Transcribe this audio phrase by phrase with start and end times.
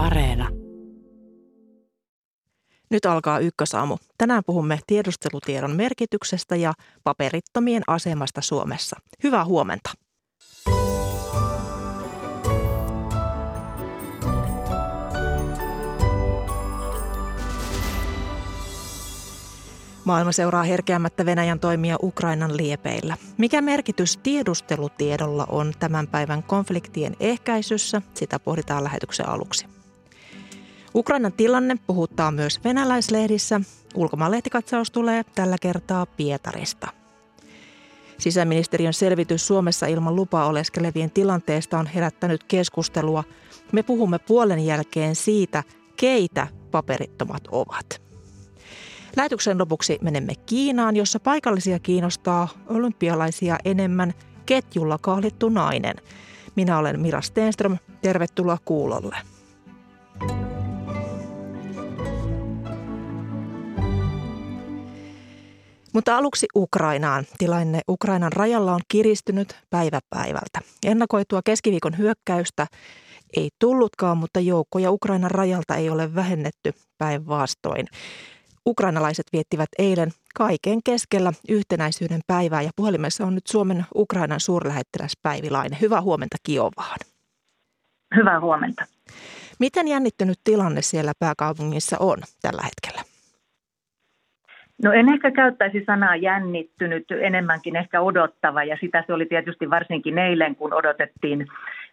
[0.00, 0.48] Areena.
[2.90, 3.96] Nyt alkaa ykkösaamu.
[4.18, 6.72] Tänään puhumme tiedustelutiedon merkityksestä ja
[7.04, 9.00] paperittomien asemasta Suomessa.
[9.22, 9.90] Hyvää huomenta.
[20.04, 23.16] Maailma seuraa herkeämättä Venäjän toimia Ukrainan liepeillä.
[23.38, 28.02] Mikä merkitys tiedustelutiedolla on tämän päivän konfliktien ehkäisyssä?
[28.14, 29.79] Sitä pohditaan lähetyksen aluksi.
[30.94, 33.60] Ukrainan tilanne puhuttaa myös venäläislehdissä.
[33.94, 36.88] Ulkomaanlehtikatsaus tulee tällä kertaa Pietarista.
[38.18, 43.24] Sisäministeriön selvitys Suomessa ilman lupaa oleskelevien tilanteesta on herättänyt keskustelua.
[43.72, 45.64] Me puhumme puolen jälkeen siitä,
[45.96, 48.02] keitä paperittomat ovat.
[49.16, 54.14] Lähetyksen lopuksi menemme Kiinaan, jossa paikallisia kiinnostaa olympialaisia enemmän
[54.46, 55.96] ketjulla kahlittu nainen.
[56.56, 57.78] Minä olen Mira Stenström.
[58.02, 59.16] Tervetuloa kuulolle.
[65.92, 67.24] Mutta aluksi Ukrainaan.
[67.38, 70.60] Tilanne Ukrainan rajalla on kiristynyt päivä päivältä.
[70.86, 72.66] Ennakoitua keskiviikon hyökkäystä
[73.36, 77.86] ei tullutkaan, mutta joukkoja Ukrainan rajalta ei ole vähennetty päinvastoin.
[78.66, 85.50] Ukrainalaiset viettivät eilen kaiken keskellä yhtenäisyyden päivää ja puhelimessa on nyt Suomen Ukrainan suurlähettiläs Päivi
[85.50, 85.78] Laine.
[85.80, 86.98] Hyvää huomenta Kiovaan.
[88.16, 88.86] Hyvää huomenta.
[89.58, 92.99] Miten jännittynyt tilanne siellä pääkaupungissa on tällä hetkellä?
[94.82, 100.18] No en ehkä käyttäisi sanaa jännittynyt, enemmänkin ehkä odottava ja sitä se oli tietysti varsinkin
[100.18, 101.46] eilen, kun odotettiin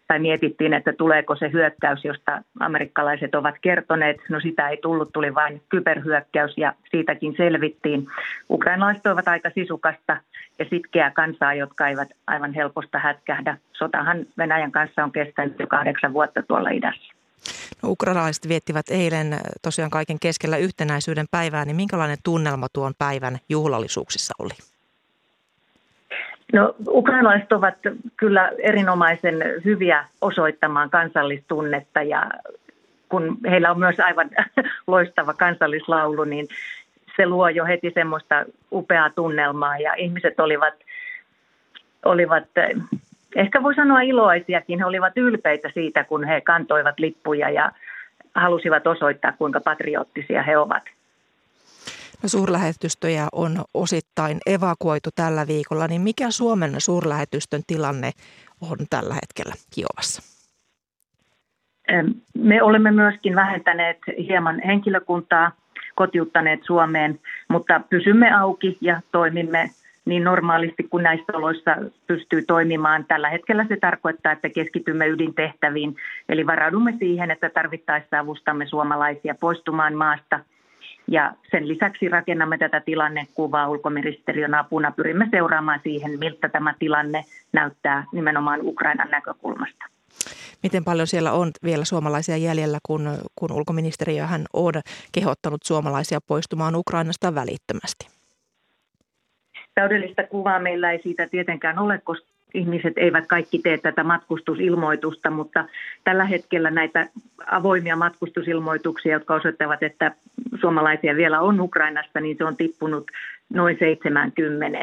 [0.06, 4.16] tai mietittiin, että tuleeko se hyökkäys, josta amerikkalaiset ovat kertoneet.
[4.28, 8.06] No sitä ei tullut, tuli vain kyberhyökkäys ja siitäkin selvittiin.
[8.50, 10.16] Ukrainalaiset ovat aika sisukasta
[10.58, 13.56] ja sitkeää kansaa, jotka eivät aivan helposta hätkähdä.
[13.72, 17.17] Sotahan Venäjän kanssa on kestänyt jo kahdeksan vuotta tuolla idässä.
[17.84, 24.54] Ukrainalaiset viettivät eilen tosiaan kaiken keskellä yhtenäisyyden päivää, niin minkälainen tunnelma tuon päivän juhlallisuuksissa oli?
[26.52, 27.74] No ukrainalaiset ovat
[28.16, 32.30] kyllä erinomaisen hyviä osoittamaan kansallistunnetta ja
[33.08, 34.30] kun heillä on myös aivan
[34.86, 36.46] loistava kansallislaulu, niin
[37.16, 40.74] se luo jo heti semmoista upeaa tunnelmaa ja ihmiset olivat,
[42.04, 42.44] olivat
[43.38, 47.72] ehkä voi sanoa iloisiakin, he olivat ylpeitä siitä, kun he kantoivat lippuja ja
[48.34, 50.82] halusivat osoittaa, kuinka patriottisia he ovat.
[52.22, 58.10] No, suurlähetystöjä on osittain evakuoitu tällä viikolla, niin mikä Suomen suurlähetystön tilanne
[58.60, 60.22] on tällä hetkellä Kiovassa?
[62.34, 65.52] Me olemme myöskin vähentäneet hieman henkilökuntaa,
[65.94, 69.70] kotiuttaneet Suomeen, mutta pysymme auki ja toimimme
[70.08, 71.76] niin normaalisti kuin näissä oloissa
[72.06, 73.04] pystyy toimimaan.
[73.04, 75.96] Tällä hetkellä se tarkoittaa, että keskitymme ydintehtäviin,
[76.28, 80.40] eli varaudumme siihen, että tarvittaessa avustamme suomalaisia poistumaan maasta.
[81.10, 84.90] Ja sen lisäksi rakennamme tätä tilannekuvaa ulkoministeriön apuna.
[84.90, 89.84] Pyrimme seuraamaan siihen, miltä tämä tilanne näyttää nimenomaan Ukrainan näkökulmasta.
[90.62, 94.72] Miten paljon siellä on vielä suomalaisia jäljellä, kun, kun ulkoministeriöhän on
[95.12, 98.17] kehottanut suomalaisia poistumaan Ukrainasta välittömästi?
[99.78, 105.64] Täydellistä kuvaa meillä ei siitä tietenkään ole, koska ihmiset eivät kaikki tee tätä matkustusilmoitusta, mutta
[106.04, 107.06] tällä hetkellä näitä
[107.46, 110.12] avoimia matkustusilmoituksia, jotka osoittavat, että
[110.60, 113.10] suomalaisia vielä on Ukrainassa, niin se on tippunut
[113.54, 114.78] noin 70.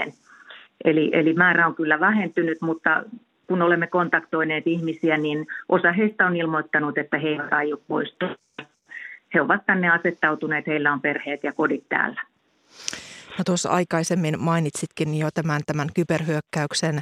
[0.83, 3.03] Eli, eli määrä on kyllä vähentynyt, mutta
[3.47, 8.35] kun olemme kontaktoineet ihmisiä, niin osa heistä on ilmoittanut, että he eivät aio poistua.
[9.33, 12.21] He ovat tänne asettautuneet, heillä on perheet ja kodit täällä.
[13.37, 16.99] No tuossa aikaisemmin mainitsitkin jo tämän, tämän kyberhyökkäyksen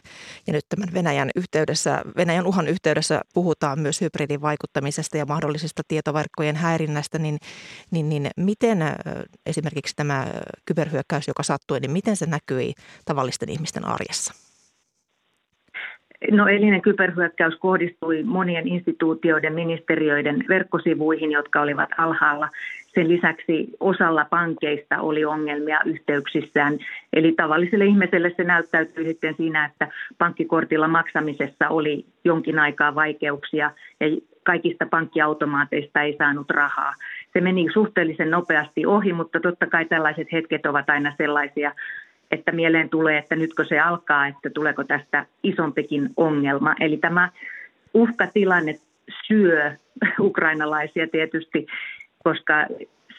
[0.47, 7.19] ja nyt tämän Venäjän yhteydessä, Venäjän uhan yhteydessä puhutaan myös hybridivaikuttamisesta ja mahdollisesta tietoverkkojen häirinnästä,
[7.19, 7.37] niin,
[7.91, 8.77] niin, niin miten
[9.45, 10.27] esimerkiksi tämä
[10.65, 12.73] kyberhyökkäys, joka sattui, niin miten se näkyi
[13.05, 14.33] tavallisten ihmisten arjessa?
[16.31, 22.49] No eilinen kyberhyökkäys kohdistui monien instituutioiden, ministeriöiden verkkosivuihin, jotka olivat alhaalla.
[22.95, 26.77] Sen lisäksi osalla pankeista oli ongelmia yhteyksissään.
[27.13, 29.87] Eli tavalliselle ihmiselle se näyttäytyy sitten siinä, että
[30.17, 34.07] pankkikortilla maksamisessa oli jonkin aikaa vaikeuksia ja
[34.43, 36.93] kaikista pankkiautomaateista ei saanut rahaa.
[37.33, 41.71] Se meni suhteellisen nopeasti ohi, mutta totta kai tällaiset hetket ovat aina sellaisia,
[42.31, 46.75] että mieleen tulee, että nytkö se alkaa, että tuleeko tästä isompikin ongelma.
[46.79, 47.29] Eli tämä
[47.93, 48.75] uhkatilanne
[49.27, 49.71] syö
[50.19, 51.67] ukrainalaisia tietysti,
[52.23, 52.65] koska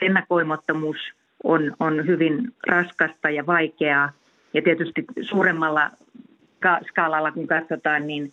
[0.02, 0.96] ennakoimattomuus
[1.44, 4.12] on, on hyvin raskasta ja vaikeaa.
[4.54, 5.90] Ja tietysti suuremmalla
[6.88, 8.32] skaalalla, kun katsotaan, niin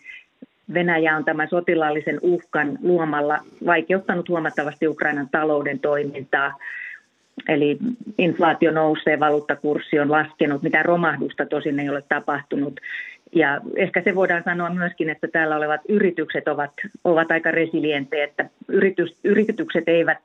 [0.73, 6.57] Venäjä on tämän sotilaallisen uhkan luomalla vaikeuttanut huomattavasti Ukrainan talouden toimintaa.
[7.47, 7.77] Eli
[8.17, 12.79] inflaatio nousee, valuuttakurssi on laskenut, mitä romahdusta tosin ei ole tapahtunut.
[13.35, 16.71] Ja ehkä se voidaan sanoa myöskin, että täällä olevat yritykset ovat,
[17.03, 20.17] ovat aika resilientejä, että yritys, yritykset eivät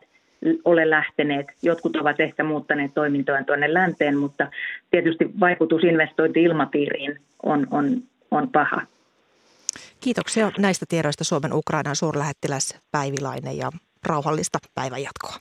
[0.65, 1.47] ole lähteneet.
[1.63, 4.51] Jotkut ovat ehkä muuttaneet toimintoja tuonne länteen, mutta
[4.91, 8.83] tietysti vaikutus investointi-ilmapiiriin on, on, on paha.
[10.01, 13.71] Kiitoksia näistä tiedoista Suomen Ukrainan suurlähettiläs Päivilainen ja
[14.07, 15.35] rauhallista päivänjatkoa.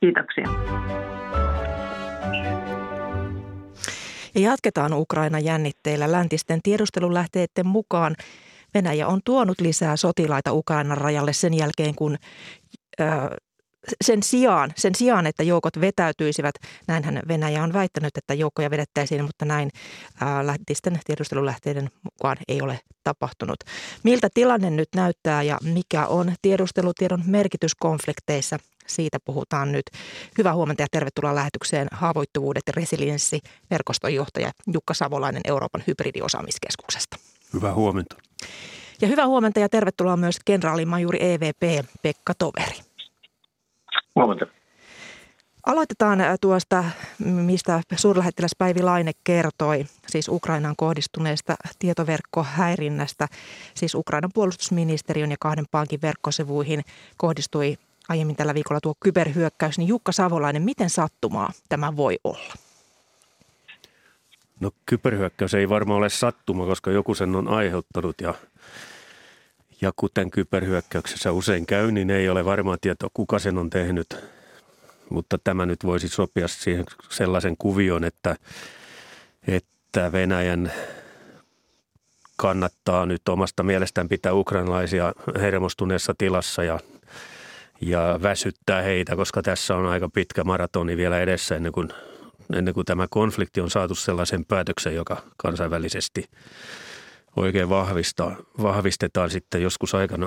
[0.00, 0.44] Kiitoksia.
[4.34, 8.16] Ja jatketaan Ukrainan jännitteillä läntisten tiedustelulähteiden mukaan.
[8.74, 12.16] Venäjä on tuonut lisää sotilaita Ukrainan rajalle sen jälkeen, kun
[14.04, 16.54] sen sijaan, sen sijaan, että joukot vetäytyisivät,
[16.88, 19.70] näinhän Venäjä on väittänyt, että joukkoja vedettäisiin, mutta näin
[20.42, 23.56] lähtisten tiedustelulähteiden mukaan ei ole tapahtunut.
[24.02, 28.58] Miltä tilanne nyt näyttää ja mikä on tiedustelutiedon merkitys konflikteissa?
[28.86, 29.84] Siitä puhutaan nyt.
[30.38, 33.40] Hyvää huomenta ja tervetuloa lähetykseen Haavoittuvuudet ja resilienssi
[33.70, 37.16] verkoston johtaja Jukka Savolainen Euroopan hybridiosaamiskeskuksesta.
[37.52, 38.16] Hyvää huomenta.
[39.00, 42.76] Ja hyvää huomenta ja tervetuloa myös kenraalimajuri EVP Pekka Toveri.
[44.16, 44.46] Huomenta.
[45.66, 46.84] Aloitetaan äh, tuosta,
[47.18, 53.28] mistä suurlähettiläs Päivi Laine kertoi, siis Ukrainaan kohdistuneesta tietoverkkohäirinnästä.
[53.74, 56.82] Siis Ukrainan puolustusministeriön ja kahden pankin verkkosivuihin
[57.16, 57.76] kohdistui
[58.08, 59.78] aiemmin tällä viikolla tuo kyberhyökkäys.
[59.78, 62.54] Niin Jukka Savolainen, miten sattumaa tämä voi olla?
[64.60, 68.34] No kyberhyökkäys ei varmaan ole sattuma, koska joku sen on aiheuttanut ja–
[69.82, 74.16] ja kuten kyberhyökkäyksessä usein käy, niin ei ole varmaa tietoa, kuka sen on tehnyt.
[75.10, 78.36] Mutta tämä nyt voisi sopia siihen sellaisen kuvion, että,
[79.46, 80.72] että Venäjän
[82.36, 86.80] kannattaa nyt omasta mielestään pitää ukrainalaisia hermostuneessa tilassa ja,
[87.80, 91.88] ja väsyttää heitä, koska tässä on aika pitkä maratoni vielä edessä ennen kuin,
[92.54, 96.24] ennen kuin tämä konflikti on saatu sellaisen päätöksen, joka kansainvälisesti–
[97.36, 100.26] oikein vahvistaa, vahvistetaan sitten joskus aikana,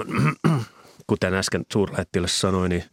[1.07, 2.84] kuten äsken suurlähettiläs sanoi, niin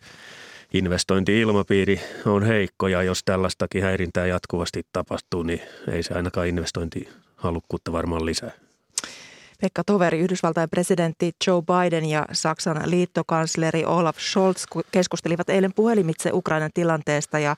[0.75, 5.61] investointi-ilmapiiri on heikko ja jos tällaistakin häirintää jatkuvasti tapahtuu, niin
[5.93, 8.53] ei se ainakaan investointihalukkuutta varmaan lisää.
[9.63, 16.71] Pekka Toveri, Yhdysvaltain presidentti Joe Biden ja Saksan liittokansleri Olaf Scholz keskustelivat eilen puhelimitse Ukrainan
[16.75, 17.57] tilanteesta ja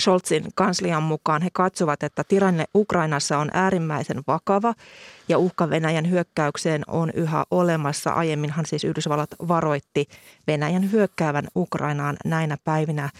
[0.00, 4.74] Scholzin kanslian mukaan he katsovat, että tilanne Ukrainassa on äärimmäisen vakava
[5.28, 8.10] ja uhka Venäjän hyökkäykseen on yhä olemassa.
[8.10, 10.06] Aiemminhan siis Yhdysvallat varoitti
[10.46, 13.10] Venäjän hyökkäävän Ukrainaan näinä päivinä.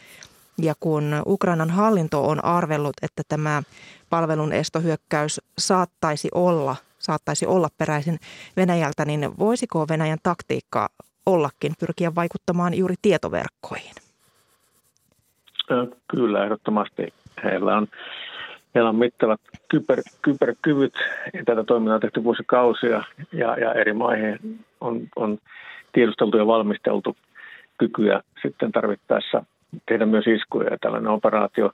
[0.58, 3.62] Ja kun Ukrainan hallinto on arvellut, että tämä
[4.10, 8.18] palvelun estohyökkäys saattaisi olla, saattaisi olla peräisin
[8.56, 10.88] Venäjältä, niin voisiko Venäjän taktiikka
[11.26, 13.92] ollakin pyrkiä vaikuttamaan juuri tietoverkkoihin?
[16.08, 17.14] Kyllä, ehdottomasti.
[17.44, 17.88] Heillä on,
[18.74, 20.94] heillä on mittavat kyber, kyberkyvyt
[21.44, 24.38] tätä toimintaa on tehty vuosikausia ja, ja eri maihin
[24.80, 25.38] on, on
[25.92, 27.16] tiedusteltu ja valmisteltu
[27.78, 29.44] kykyä sitten tarvittaessa
[29.88, 30.70] tehdä myös iskuja.
[30.70, 31.70] Ja tällainen operaatio,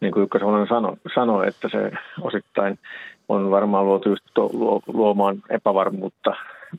[0.00, 2.78] niin kuin Jukka sanoi, sanoi, että se osittain
[3.30, 4.24] on varmaan luotu just
[4.86, 6.34] luomaan epävarmuutta,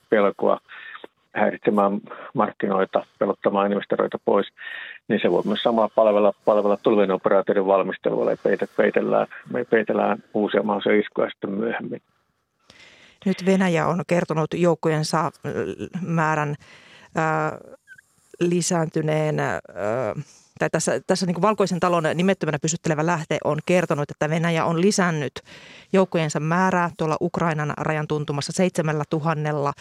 [0.10, 0.60] pelkoa
[1.36, 2.02] häiritsemään
[2.34, 4.48] markkinoita, pelottamaan investoreita pois,
[5.08, 8.38] niin se voi myös samaa palvella, palvella tulevien operaatioiden valmistelulla, ja
[8.78, 12.02] peitellään, me peitellään uusia mahdollisia iskuja sitten myöhemmin.
[13.26, 15.32] Nyt Venäjä on kertonut joukkojensa
[16.02, 16.56] määrän
[17.18, 17.52] äh,
[18.40, 19.60] lisääntyneen äh,
[20.62, 25.42] tai tässä, tässä niin Valkoisen talon nimettömänä pysyttelevä lähte on kertonut, että Venäjä on lisännyt
[25.94, 29.74] joukkojensa määrää tuolla Ukrainan rajan tuntumassa seitsemällä tuhannella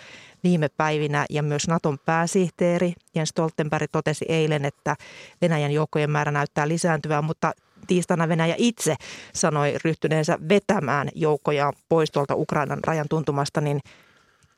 [0.44, 4.96] viime päivinä ja myös Naton pääsihteeri Jens Stoltenberg totesi eilen, että
[5.42, 7.52] Venäjän joukkojen määrä näyttää lisääntyvän, mutta
[7.86, 8.96] tiistaina Venäjä itse
[9.34, 13.80] sanoi ryhtyneensä vetämään joukkoja pois tuolta Ukrainan rajan tuntumasta, niin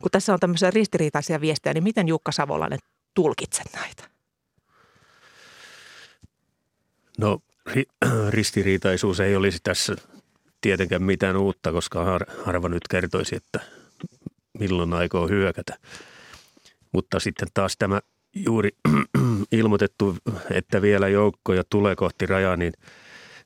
[0.02, 2.79] kun tässä on tämmöisiä ristiriitaisia viestejä, niin miten Jukka Savolainen
[3.14, 4.12] tulkitset näitä?
[7.19, 7.38] No
[8.31, 9.97] ristiriitaisuus ei olisi tässä
[10.61, 13.61] tietenkään mitään uutta, koska har, harva nyt kertoisi, että
[14.59, 15.78] milloin aikoo hyökätä.
[16.92, 18.00] Mutta sitten taas tämä
[18.37, 18.71] juuri
[19.52, 20.16] ilmoitettu,
[20.50, 22.73] että vielä joukkoja tulee kohti rajaa, niin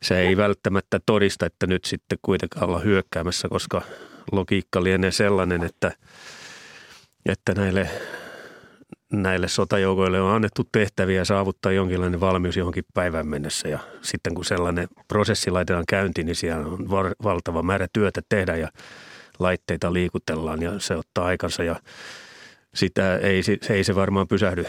[0.03, 3.83] se ei välttämättä todista, että nyt sitten kuitenkaan olla hyökkäämässä, koska
[4.33, 5.93] logiikka lienee sellainen, että,
[7.27, 7.91] että näille
[9.13, 13.69] näille sotajoukoille on annettu tehtäviä saavuttaa jonkinlainen valmius johonkin päivään mennessä.
[13.69, 16.89] Ja sitten kun sellainen prosessi laitetaan käyntiin, niin siellä on
[17.23, 18.69] valtava määrä työtä tehdä ja
[19.39, 21.77] laitteita liikutellaan ja se ottaa aikansa ja
[22.75, 24.67] sitä ei, se ei se varmaan pysähdy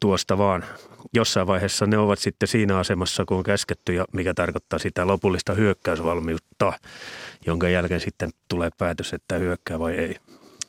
[0.00, 0.64] tuosta vaan.
[1.14, 5.54] Jossain vaiheessa ne ovat sitten siinä asemassa, kun on käsketty, ja mikä tarkoittaa sitä lopullista
[5.54, 6.72] hyökkäysvalmiutta,
[7.46, 10.16] jonka jälkeen sitten tulee päätös, että hyökkää vai ei.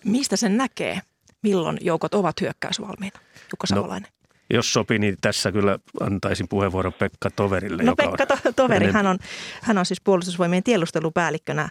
[0.06, 1.02] Mistä sen näkee,
[1.44, 3.20] milloin joukot ovat hyökkäysvalmiina?
[3.52, 4.10] Jukka no, Savolainen.
[4.12, 4.24] No,
[4.54, 7.84] jos sopii, niin tässä kyllä antaisin puheenvuoron Pekka Toverille.
[7.84, 9.18] No Pekka to- Toveri, hän on,
[9.62, 11.70] hän on siis puolustusvoimien tiedustelupäällikkönä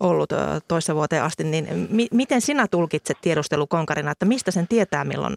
[0.00, 0.30] ollut
[0.68, 1.44] toissa vuoteen asti.
[1.44, 5.36] Niin mi- miten sinä tulkitset tiedustelukonkarina, että mistä sen tietää, milloin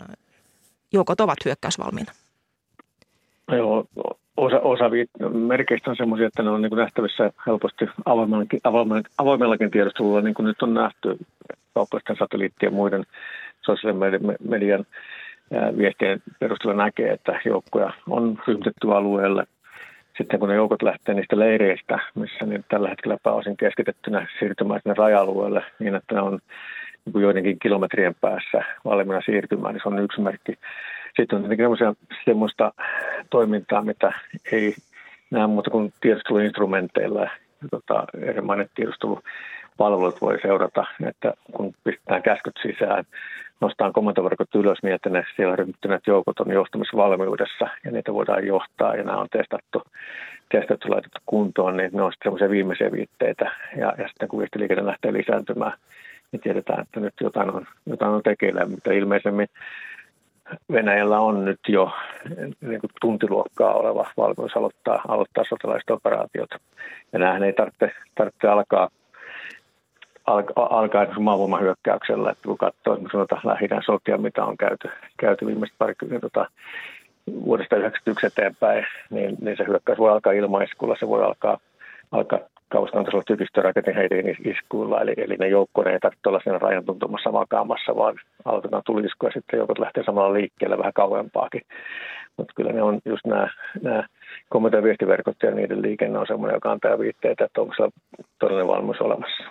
[0.93, 2.11] joukot ovat hyökkäysvalmiina?
[3.51, 3.85] Joo,
[4.37, 4.85] osa, osa
[5.33, 10.45] merkeistä on sellaisia, että ne on niin nähtävissä helposti avoimellakin, avoimellakin, avoimellakin tiedustelulla, niin kuin
[10.45, 11.17] nyt on nähty
[11.73, 13.05] kaupallisten satelliittien ja muiden
[13.65, 14.85] sosiaalisen median
[15.77, 19.43] viestien perusteella näkee, että joukkoja on ryhmitetty alueelle.
[20.17, 24.95] Sitten kun ne joukot lähtee niistä leireistä, missä ne tällä hetkellä pääosin keskitettynä siirtymään sinne
[24.97, 26.39] raja-alueelle niin, että ne on
[27.05, 30.53] niin joidenkin kilometrien päässä valmiina siirtymään, niin se on yksi merkki.
[31.15, 31.95] Sitten on tietenkin
[32.25, 32.71] semmoista
[33.29, 34.11] toimintaa, mitä
[34.51, 34.75] ei
[35.31, 37.29] näe muuta kuin tiedusteluinstrumenteilla
[37.71, 43.05] tota, erilainen tiedustelupalvelut voi seurata, että kun pistetään käskyt sisään,
[43.61, 48.95] nostaa komentoverkot ylös niin, että ne siellä ryhmittyneet joukot on johtamisvalmiudessa ja niitä voidaan johtaa
[48.95, 49.81] ja nämä on testattu,
[50.51, 54.85] testattu laitettu kuntoon, niin ne on sitten semmoisia viimeisiä viitteitä ja, ja sitten kun viestiliikenne
[54.85, 55.73] lähtee lisääntymään,
[56.31, 59.47] niin tiedetään, että nyt jotain on, jotain on tekeillä, mutta ilmeisemmin
[60.71, 61.91] Venäjällä on nyt jo
[62.61, 66.49] niin kuin tuntiluokkaa oleva valmius aloittaa, aloittaa sotilaiset operaatiot.
[67.13, 68.89] Ja nämähän ei tarvitse, tarvitse alkaa
[70.55, 76.29] alkaa maavoiman hyökkäyksellä, että kun katsoo sanotaan lähi sotia, mitä on käyty, käyty viimeiset parikymmentä
[76.29, 76.49] tota,
[77.27, 81.57] vuodesta 1991 eteenpäin, niin, niin se hyökkäys voi alkaa ilmaiskulla, se voi alkaa,
[82.11, 82.39] alkaa
[82.69, 87.95] kaustantaisella tykistöraketin heidän iskuilla, eli, eli ne joukkoja ei tarvitse olla siinä rajan tuntumassa makaamassa,
[87.95, 88.15] vaan
[88.45, 91.61] aloitetaan tulisku ja sitten joukot lähtee samalla liikkeelle vähän kauempaakin.
[92.37, 93.47] Mutta kyllä ne on just nämä,
[93.81, 94.03] nämä
[94.49, 97.91] komento- ja viestiverkot ja niiden liikenne on semmoinen, joka antaa viitteitä, että onko siellä
[98.39, 99.43] todellinen valmius olemassa.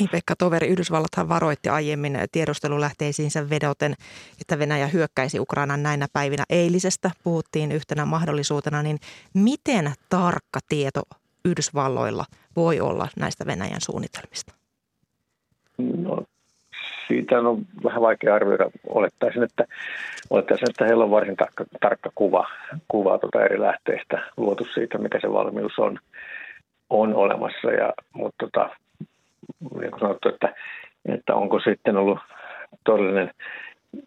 [0.00, 3.94] Niin Pekka Toveri, Yhdysvallathan varoitti aiemmin tiedustelulähteisiinsä vedoten,
[4.40, 7.10] että Venäjä hyökkäisi Ukrainan näinä päivinä eilisestä.
[7.24, 8.98] Puhuttiin yhtenä mahdollisuutena, niin
[9.34, 11.02] miten tarkka tieto
[11.44, 12.24] Yhdysvalloilla
[12.56, 14.54] voi olla näistä Venäjän suunnitelmista?
[15.78, 16.24] No,
[17.08, 18.70] siitä on vähän vaikea arvioida.
[18.88, 19.64] Olettaisin, että,
[20.30, 22.46] olettaisin, että heillä on varsin tarkka, tarkka kuva,
[22.88, 25.98] kuva tuota eri lähteistä luotu siitä, mikä se valmius on,
[26.90, 27.70] on olemassa.
[27.70, 28.70] Ja, mutta tota,
[29.80, 30.54] niin kuin sanottu, että,
[31.08, 32.18] että onko sitten ollut
[32.84, 33.30] todellinen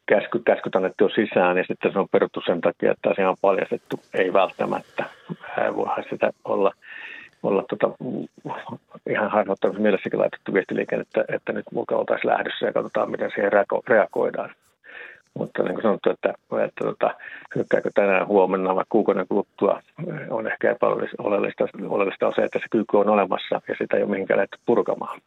[0.05, 3.35] käsky, käskyt annettu jo sisään ja sitten se on peruttu sen takia, että asia on
[3.41, 3.99] paljastettu.
[4.13, 5.05] Ei välttämättä.
[5.75, 6.71] Voihan sitä olla,
[7.43, 7.89] olla tota,
[9.09, 13.51] ihan harjoittamassa mielessäkin laitettu viestiliikenne, että, että nyt mukaan oltaisiin lähdössä ja katsotaan, miten siihen
[13.87, 14.49] reagoidaan.
[15.39, 16.29] Mutta niin kuin sanottu, että,
[16.65, 17.15] että tota,
[17.55, 19.81] hyökkääkö tänään huomenna vai kuukauden kuluttua
[20.29, 21.23] on ehkä epäoleellista
[21.89, 25.21] oleellista on se, että se kyky on olemassa ja sitä ei ole mihinkään lähdetty purkamaan.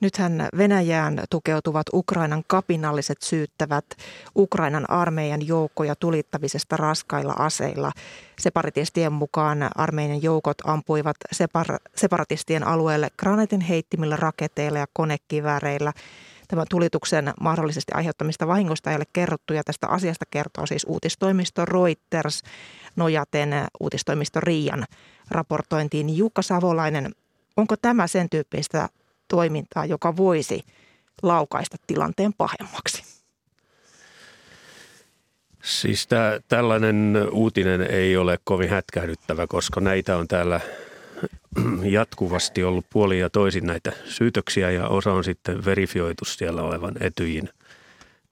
[0.00, 3.84] Nythän Venäjään tukeutuvat Ukrainan kapinalliset syyttävät
[4.36, 7.92] Ukrainan armeijan joukkoja tulittamisesta raskailla aseilla.
[8.38, 15.92] Separatistien mukaan armeijan joukot ampuivat separ- separatistien alueelle granatin heittimillä raketeilla ja konekivääreillä.
[16.48, 22.42] Tämän tulituksen mahdollisesti aiheuttamista vahingosta ei ole kerrottu ja tästä asiasta kertoo siis uutistoimisto Reuters
[22.96, 23.50] nojaten
[23.80, 24.84] uutistoimisto Riian
[25.30, 26.16] raportointiin.
[26.16, 27.14] Jukka Savolainen,
[27.56, 28.88] onko tämä sen tyyppistä
[29.28, 30.62] toimintaa, joka voisi
[31.22, 33.16] laukaista tilanteen pahemmaksi?
[35.62, 40.60] Siis tämä, tällainen uutinen ei ole kovin hätkähdyttävä, koska näitä on täällä
[41.82, 47.48] jatkuvasti ollut puoli ja toisin näitä syytöksiä ja osa on sitten verifioitu siellä olevan etyjin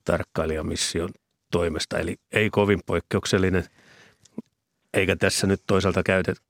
[0.05, 1.11] tarkkailijamission
[1.51, 1.99] toimesta.
[1.99, 3.65] Eli ei kovin poikkeuksellinen,
[4.95, 6.41] eikä tässä nyt toisaalta käytet,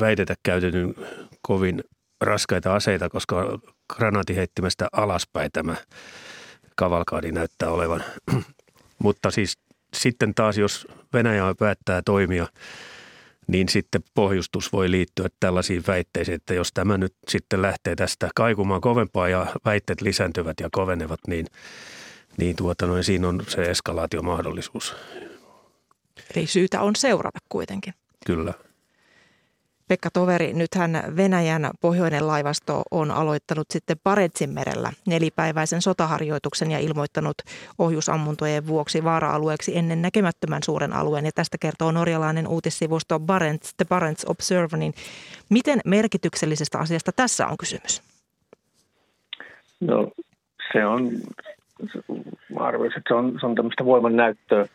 [0.00, 0.94] väitetä käytetyn
[1.42, 1.84] kovin
[2.20, 3.58] raskaita aseita, koska
[3.94, 5.76] granaatiheittimestä alaspäin tämä
[6.76, 8.04] kavalkaadi näyttää olevan.
[8.98, 9.58] Mutta siis
[9.94, 12.46] sitten taas, jos Venäjä päättää toimia–
[13.46, 18.80] niin sitten pohjustus voi liittyä tällaisiin väitteisiin, että jos tämä nyt sitten lähtee tästä kaikumaan
[18.80, 21.46] kovempaa ja väitteet lisääntyvät ja kovenevat, niin,
[22.36, 24.96] niin tuota noin, siinä on se eskalaatiomahdollisuus.
[26.36, 27.94] Eli syytä on seurata kuitenkin.
[28.26, 28.54] Kyllä.
[29.88, 37.36] Pekka Toveri, nythän Venäjän pohjoinen laivasto on aloittanut sitten Paretsin merellä nelipäiväisen sotaharjoituksen ja ilmoittanut
[37.78, 41.24] ohjusammuntojen vuoksi vaara-alueeksi ennen näkemättömän suuren alueen.
[41.24, 44.78] Ja tästä kertoo norjalainen uutissivusto Barents, The Barents Observer.
[44.78, 44.94] Niin
[45.50, 48.02] miten merkityksellisestä asiasta tässä on kysymys?
[49.80, 50.10] No
[50.72, 51.10] se on,
[52.56, 54.66] arvioisin, että se on, se on tämmöistä voiman näyttöä.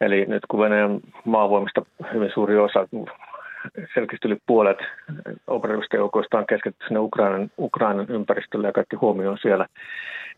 [0.00, 1.82] Eli nyt kun Venäjän maavoimista
[2.12, 2.88] hyvin suuri osa,
[3.94, 4.78] selkeästi yli puolet
[5.46, 9.66] operatiivista joukoista on keskitytty sinne Ukrainan, Ukrainan ympäristölle ja kaikki huomioon siellä,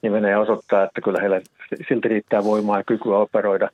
[0.03, 1.41] niin Venäjä osoittaa, että kyllä heillä
[1.89, 3.69] silti riittää voimaa ja kykyä operoida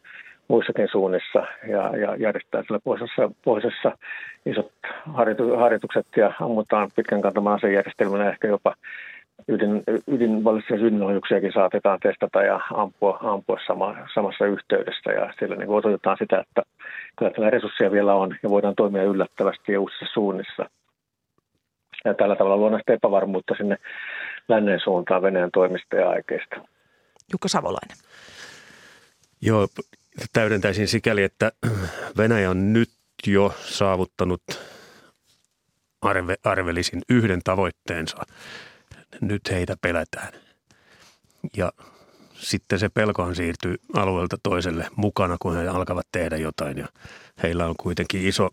[0.49, 3.99] muissakin suunnissa ja, ja järjestää siellä pohjoisessa, pohjoisessa
[4.47, 4.73] isot
[5.57, 8.75] harjoitukset ja ammutaan pitkän kantamaan asejärjestelmänä ehkä jopa
[9.49, 15.11] ydin, ydinvallisia ydinohjuksiakin saatetaan testata ja ampua, ampua sama, samassa yhteydessä.
[15.11, 16.63] Ja sillä niin osoitetaan sitä, että
[17.19, 20.71] kyllä tällä resursseja vielä on ja voidaan toimia yllättävästi ja uusissa suunnissa.
[22.05, 23.77] Ja tällä tavalla luodaan sitä epävarmuutta sinne
[24.49, 26.57] lännen suuntaan Venäjän toimista ja aikeista.
[27.33, 27.97] Jukka Savolainen.
[29.43, 29.69] Joo,
[30.33, 31.53] täydentäisin sikäli, että
[32.19, 32.91] Venäjä on nyt
[33.27, 34.43] jo saavuttanut
[36.03, 38.17] arve, arvelisin yhden tavoitteensa–
[39.21, 40.33] nyt heitä pelätään.
[41.57, 41.73] Ja
[42.35, 46.79] sitten se pelkohan siirtyy alueelta toiselle mukana, kun he alkavat tehdä jotain.
[46.79, 46.89] Ja
[47.43, 48.51] heillä on kuitenkin iso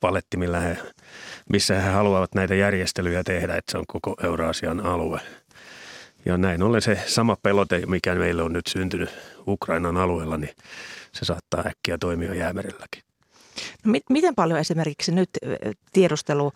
[0.00, 0.78] paletti, millä he,
[1.48, 5.20] missä he haluavat näitä järjestelyjä tehdä, että se on koko Euraasian alue.
[6.24, 9.10] Ja näin ollen se sama pelote, mikä meille on nyt syntynyt
[9.46, 10.54] Ukrainan alueella, niin
[11.12, 13.02] se saattaa äkkiä toimia jäämerelläkin.
[13.84, 15.30] No, miten paljon esimerkiksi nyt
[15.92, 16.52] tiedustelu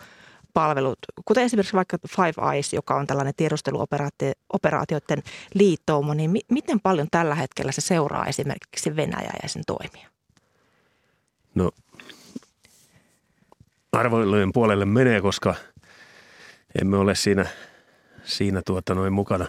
[0.54, 5.22] palvelut, kuten esimerkiksi vaikka Five Eyes, joka on tällainen tiedusteluoperaatioiden
[5.54, 10.08] liittouma, niin mi- miten paljon tällä hetkellä se seuraa esimerkiksi Venäjää ja sen toimia?
[11.54, 11.70] No
[13.92, 15.54] arvoilujen puolelle menee, koska
[16.80, 17.46] emme ole siinä,
[18.24, 19.46] siinä tuota noin mukana.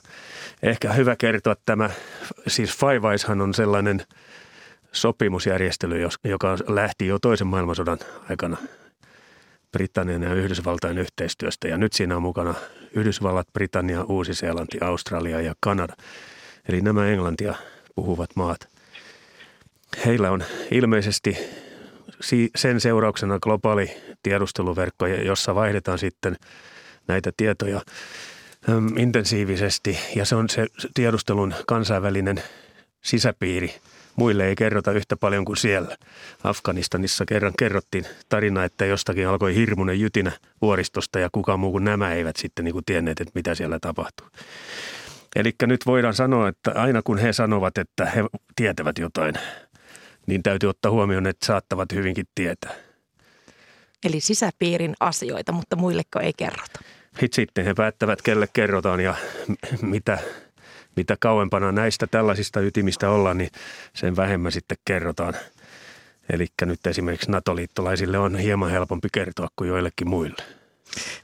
[0.64, 1.90] Ehkä hyvä kertoa tämä,
[2.48, 4.02] siis Five Eyeshan on sellainen
[4.92, 8.58] sopimusjärjestely, joka lähti jo toisen maailmansodan aikana–
[9.72, 11.68] Britannian ja Yhdysvaltain yhteistyöstä.
[11.68, 12.54] Ja nyt siinä on mukana
[12.94, 15.94] Yhdysvallat, Britannia, Uusi-Seelanti, Australia ja Kanada.
[16.70, 17.56] Eli nämä englantia
[17.96, 18.68] puhuvat maat.
[20.06, 21.38] Heillä on ilmeisesti
[22.56, 23.92] sen seurauksena globaali
[24.24, 26.36] tiedusteluverkko, jossa vaihdetaan sitten
[27.08, 27.82] näitä tietoja
[28.98, 30.00] intensiivisesti.
[30.16, 32.44] Ja se on se tiedustelun kansainvälinen
[33.02, 33.76] sisäpiiri–
[34.16, 35.98] muille ei kerrota yhtä paljon kuin siellä.
[36.44, 42.14] Afganistanissa kerran kerrottiin tarina, että jostakin alkoi hirmuinen jytinä vuoristosta ja kukaan muu kuin nämä
[42.14, 44.28] eivät sitten niin kuin tienneet, että mitä siellä tapahtuu.
[45.36, 48.24] Eli nyt voidaan sanoa, että aina kun he sanovat, että he
[48.56, 49.36] tietävät jotain,
[50.28, 52.74] niin täytyy ottaa huomioon, että saattavat hyvinkin tietää.
[54.04, 56.80] Eli sisäpiirin asioita, mutta muilleko ei kerrota.
[57.32, 59.16] Sitten he päättävät, kelle kerrotaan ja
[59.82, 60.20] mitä
[60.96, 63.50] mitä kauempana näistä tällaisista ytimistä ollaan, niin
[63.96, 65.34] sen vähemmän sitten kerrotaan.
[66.30, 70.44] Eli nyt esimerkiksi NATO-liittolaisille on hieman helpompi kertoa kuin joillekin muille.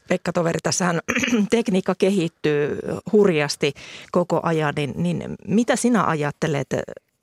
[0.08, 1.00] Pekka Toveri, tässähän
[1.50, 2.80] tekniikka kehittyy
[3.12, 3.74] hurjasti
[4.12, 6.68] koko ajan, niin, niin mitä sinä ajattelet,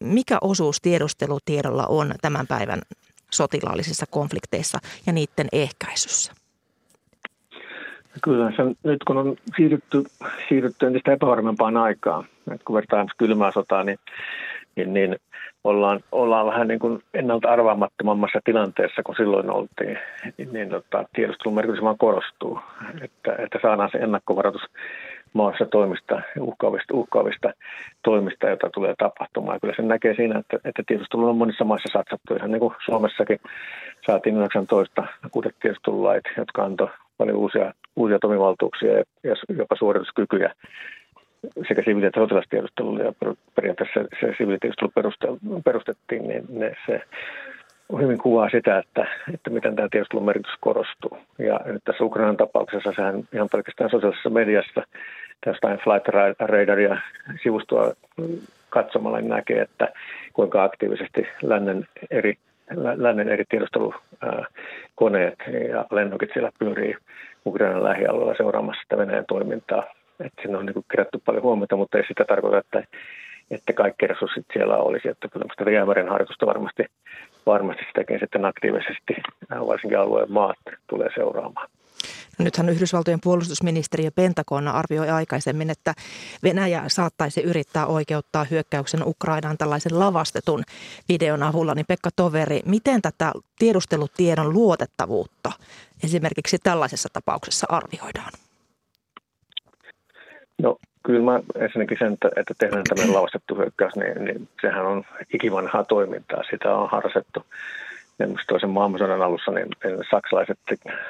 [0.01, 2.83] mikä osuus tiedustelutiedolla on tämän päivän
[3.31, 6.33] sotilaallisissa konflikteissa ja niiden ehkäisyssä?
[8.23, 10.03] Kyllä se nyt kun on siirrytty,
[10.49, 12.25] siirrytty entistä epävarmempaan aikaan,
[12.65, 13.99] kun vertaan kylmää sotaa, niin,
[14.77, 15.17] niin, niin
[15.65, 19.99] ollaan, ollaan vähän niin kuin ennalta arvaamattomammassa tilanteessa kuin silloin oltiin,
[20.39, 22.61] niin, niin tota, tiedustelun merkitys vaan korostuu,
[23.01, 24.63] että, että saadaan se ennakkovaroitus
[25.33, 27.53] maassa toimista, uhkaavista, uhkaavista
[28.03, 29.61] toimista, joita tulee tapahtumaan.
[29.61, 33.41] Kyllä se näkee siinä, että, että tiedustelu on monissa maissa satsattu, ihan niin kuin Suomessakin
[34.07, 40.55] saatiin 19 uudet tiedustelulait, jotka antoi paljon uusia, uusia toimivaltuuksia ja, ja jopa suorituskykyjä
[41.69, 43.13] sekä siviili- että sotilastiedustelulle ja
[43.55, 44.93] periaatteessa se, siviilitiedustelu
[45.65, 47.01] perustettiin, niin ne, se
[48.03, 51.19] hyvin kuvaa sitä, että, että miten tämä tiedustelun merkitys korostuu.
[51.39, 54.83] Ja nyt tässä Ukrainan tapauksessa sehän ihan pelkästään sosiaalisessa mediassa
[55.45, 56.09] tästä Flight
[56.41, 56.97] Radaria
[57.43, 57.93] sivustoa
[58.71, 59.89] katsomalla niin näkee, että
[60.33, 62.39] kuinka aktiivisesti lännen eri,
[62.97, 65.39] lännen eri tiedustelukoneet
[65.71, 66.97] ja lennokit siellä pyörii
[67.47, 69.85] Ukrainan lähialueella seuraamassa sitä Venäjän toimintaa.
[70.21, 72.85] Että siinä on niin kerätty paljon huomiota, mutta ei sitä tarkoita, että,
[73.51, 75.09] että kaikki resurssit siellä olisi.
[75.09, 76.85] Että kyllä sitä Jäämeren harjoitusta varmasti,
[77.47, 79.15] varmasti sitäkin sitten aktiivisesti
[79.51, 81.69] varsinkin alueen maat tulee seuraamaan.
[82.39, 85.95] No nythän Yhdysvaltojen puolustusministeriö Pentagon arvioi aikaisemmin, että
[86.43, 90.63] Venäjä saattaisi yrittää oikeuttaa hyökkäyksen Ukrainaan tällaisen lavastetun
[91.09, 91.75] videon avulla.
[91.75, 95.53] Niin Pekka Toveri, miten tätä tiedustelutiedon luotettavuutta
[96.05, 98.33] esimerkiksi tällaisessa tapauksessa arvioidaan?
[100.63, 105.05] No kyllä mä ensinnäkin sen, että, että tehdään tämmöinen lavastettu hyökkäys, niin, niin sehän on
[105.35, 106.43] ikivanhaa toimintaa.
[106.51, 107.47] Sitä on harrastettu
[108.49, 110.59] toisen maailmansodan alussa, niin, niin saksalaiset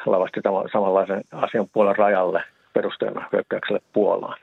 [0.06, 0.40] lavasti
[0.72, 4.38] samanlaisen asian Puolan rajalle perusteena hyökkäykselle Puolaan.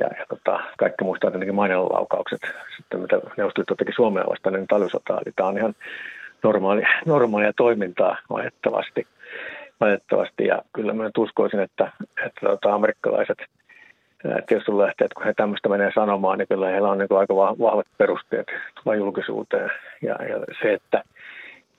[0.00, 2.40] ja, ja tota, kaikki muistaa tietenkin mainelaukaukset,
[2.76, 5.20] sitten mitä Neuvostoliitto teki Suomea vastaan, niin talvisotaa.
[5.26, 5.74] Eli tämä on ihan
[6.42, 9.06] normaali, normaalia toimintaa valitettavasti.
[9.80, 10.46] valitettavasti.
[10.46, 11.92] Ja kyllä nyt uskoisin, että,
[12.26, 13.38] että tota, amerikkalaiset
[14.46, 18.96] tiedustelulähteet, kun he tämmöistä menee sanomaan, niin kyllä heillä on niin aika vahvat perusteet tulla
[18.96, 19.70] julkisuuteen.
[20.02, 21.02] Ja, ja se, että,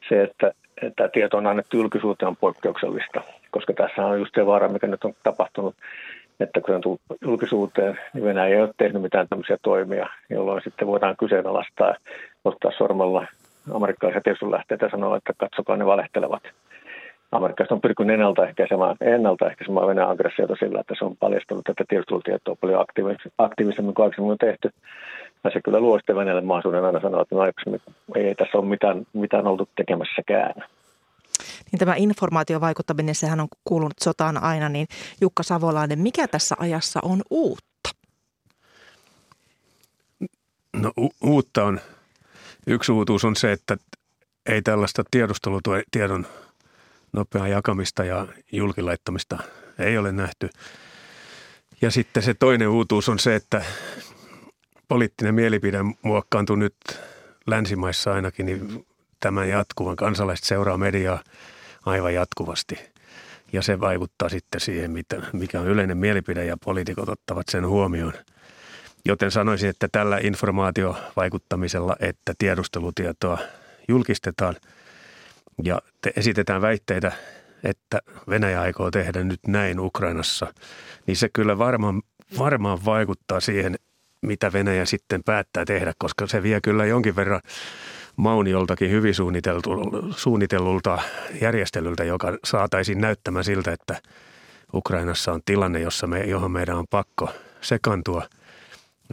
[0.10, 4.68] se, että, että tieto on annettu julkisuuteen on poikkeuksellista, koska tässä on just se vaara,
[4.68, 5.76] mikä nyt on tapahtunut
[6.40, 10.88] että kun on tullut julkisuuteen, niin Venäjä ei ole tehnyt mitään tämmöisiä toimia, jolloin sitten
[10.88, 11.96] voidaan kyseenalaistaa,
[12.46, 13.28] ottaa sormella
[13.74, 16.44] amerikkalaisia tiedustelulähteitä ja sanoa, että katsokaa ne valehtelevat.
[17.32, 22.86] Amerikkalaiset on pyrkinyt ennaltaehkäisemään, ennaltaehkäisemään Venäjän aggressiota sillä, että se on paljastanut tätä tiedustelutietoa paljon
[23.38, 24.70] aktiivisemmin kuin aikaisemmin on tehty.
[25.44, 27.44] Ja se kyllä luo sitten Venäjälle mahdollisuuden aina sanoa, että no
[28.16, 30.54] ei, ei tässä ole mitään, mitään oltu tekemässäkään
[31.72, 34.88] niin tämä informaatiovaikuttaminen, sehän on kuulunut sotaan aina, niin
[35.22, 37.90] Jukka Savolainen, mikä tässä ajassa on uutta?
[40.74, 41.80] No u- uutta on,
[42.68, 43.78] yksi uutuus on se, että
[44.46, 46.26] ei tällaista tiedustelutiedon
[47.14, 49.38] nopeaa jakamista ja julkilaittamista
[49.80, 50.50] ei ole nähty.
[51.82, 53.62] Ja sitten se toinen uutuus on se, että
[54.88, 56.76] poliittinen mielipide muokkaantuu nyt
[57.48, 58.86] länsimaissa ainakin niin
[59.20, 59.96] tämän jatkuvan.
[59.96, 61.24] Kansalaiset seuraa mediaa
[61.86, 62.80] aivan jatkuvasti.
[63.54, 64.92] Ja se vaikuttaa sitten siihen,
[65.34, 68.14] mikä on yleinen mielipide ja poliitikot ottavat sen huomioon.
[69.06, 73.38] Joten sanoisin, että tällä informaatiovaikuttamisella, että tiedustelutietoa
[73.88, 74.56] julkistetaan
[75.64, 77.12] ja te esitetään väitteitä,
[77.64, 80.54] että Venäjä aikoo tehdä nyt näin Ukrainassa,
[81.08, 82.02] niin se kyllä varmaan,
[82.40, 83.76] varmaan vaikuttaa siihen,
[84.22, 87.42] mitä Venäjä sitten päättää tehdä, koska se vie kyllä jonkin verran
[88.16, 89.14] maunioltakin hyvin
[90.16, 91.00] suunnitellulta
[91.42, 94.02] järjestelyltä, joka saataisiin näyttämään siltä, että
[94.74, 97.30] Ukrainassa on tilanne, jossa me, johon meidän on pakko
[97.62, 98.28] sekantua,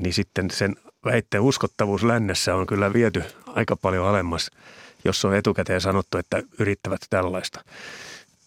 [0.00, 4.50] niin sitten sen väitteen uskottavuus lännessä on kyllä viety aika paljon alemmas,
[5.04, 7.64] jos on etukäteen sanottu, että yrittävät tällaista.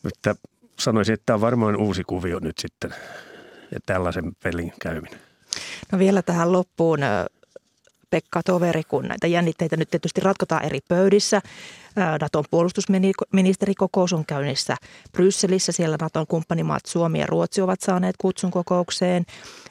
[0.06, 0.36] Että
[0.80, 2.93] sanoisin, että tämä on varmaan uusi kuvio nyt sitten
[3.72, 5.27] ja tällaisen pelin käyminen.
[5.92, 7.00] No vielä tähän loppuun
[8.10, 11.42] Pekka Toveri, kun näitä jännitteitä nyt tietysti ratkotaan eri pöydissä.
[12.22, 14.76] Naton puolustusministerikokous on käynnissä
[15.12, 15.72] Brysselissä.
[15.72, 19.26] Siellä Naton kumppanimaat Suomi ja Ruotsi ovat saaneet kutsun kokoukseen.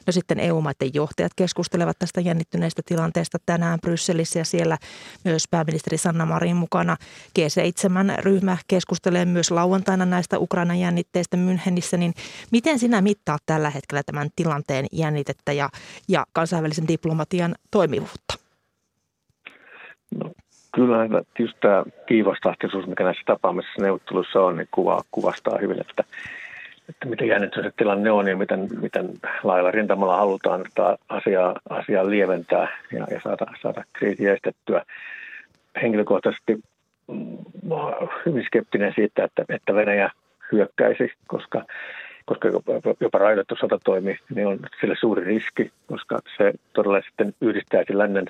[0.07, 4.77] No sitten EU-maiden johtajat keskustelevat tästä jännittyneestä tilanteesta tänään Brysselissä ja siellä
[5.23, 6.97] myös pääministeri Sanna Marin mukana.
[7.39, 11.97] G7-ryhmä keskustelee myös lauantaina näistä Ukrainan jännitteistä Münchenissä.
[11.97, 12.13] Niin
[12.51, 15.69] miten sinä mittaat tällä hetkellä tämän tilanteen jännitettä ja,
[16.07, 18.33] ja kansainvälisen diplomatian toimivuutta?
[20.23, 20.31] No,
[20.77, 26.03] kyllä just tämä kiivastahtisuus, mikä näissä tapaamisissa neuvotteluissa on, niin kuva, kuvastaa hyvin, että,
[26.89, 29.09] että miten jännittynyt tilanne on ja miten, miten
[29.43, 34.85] lailla rintamalla halutaan tätä asiaa, asiaa lieventää ja, ja saada, saada kriisi estettyä.
[35.81, 36.59] Henkilökohtaisesti
[37.07, 37.37] mm,
[37.69, 40.11] olen hyvin skeptinen siitä, että, että Venäjä
[40.51, 41.65] hyökkäisi, koska
[42.25, 42.47] koska
[42.99, 48.25] jopa rajoitettu sotatoimi niin on sille suuri riski, koska se todella sitten yhdistäisi lännen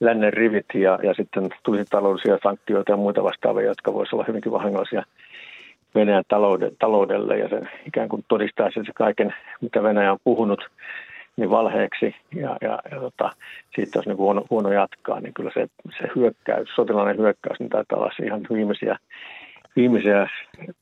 [0.00, 4.52] lännen rivit ja, ja sitten tulisi taloudellisia sanktioita ja muita vastaavia, jotka voisivat olla hyvinkin
[4.52, 5.02] vahingollisia
[5.94, 6.24] Venäjän
[6.78, 7.38] taloudelle.
[7.38, 10.70] Ja se ikään kuin todistaa sen se kaiken, mitä Venäjä on puhunut,
[11.36, 12.14] niin valheeksi.
[12.34, 13.30] Ja, ja, ja tota,
[13.74, 15.66] siitä olisi niin huono, huono jatkaa, niin kyllä se,
[15.98, 18.96] se hyökkäys, sotilainen hyökkäys, niin taitaa olla ihan viimeisiä,
[19.76, 20.28] viimeisiä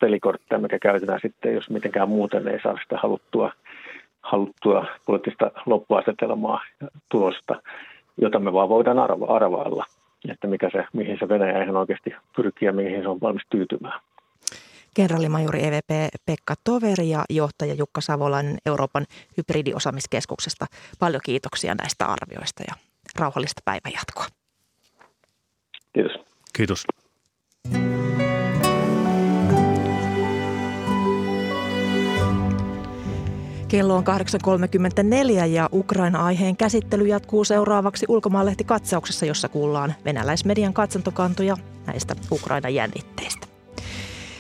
[0.01, 3.53] pelikortteja, mikä käytetään sitten, jos mitenkään muuten ei saa sitä haluttua,
[4.23, 6.61] haluttua poliittista loppuasetelmaa
[7.09, 7.63] tulosta
[8.21, 9.85] jota me vaan voidaan arva, arvailla,
[10.29, 14.01] että mikä se, mihin se Venäjä ihan oikeasti pyrkii ja mihin se on valmis tyytymään.
[14.95, 19.05] Kenraalimajori EVP Pekka Toveri ja johtaja Jukka Savolainen Euroopan
[19.37, 20.67] hybridiosaamiskeskuksesta.
[20.99, 22.75] Paljon kiitoksia näistä arvioista ja
[23.19, 24.27] rauhallista päivänjatkoa.
[25.93, 26.13] Kiitos.
[26.57, 26.85] Kiitos.
[33.73, 41.57] Kello on 8.34 ja Ukraina-aiheen käsittely jatkuu seuraavaksi ulkomaanlehti katsauksessa, jossa kuullaan venäläismedian katsantokantoja
[41.87, 43.47] näistä Ukrainan jännitteistä.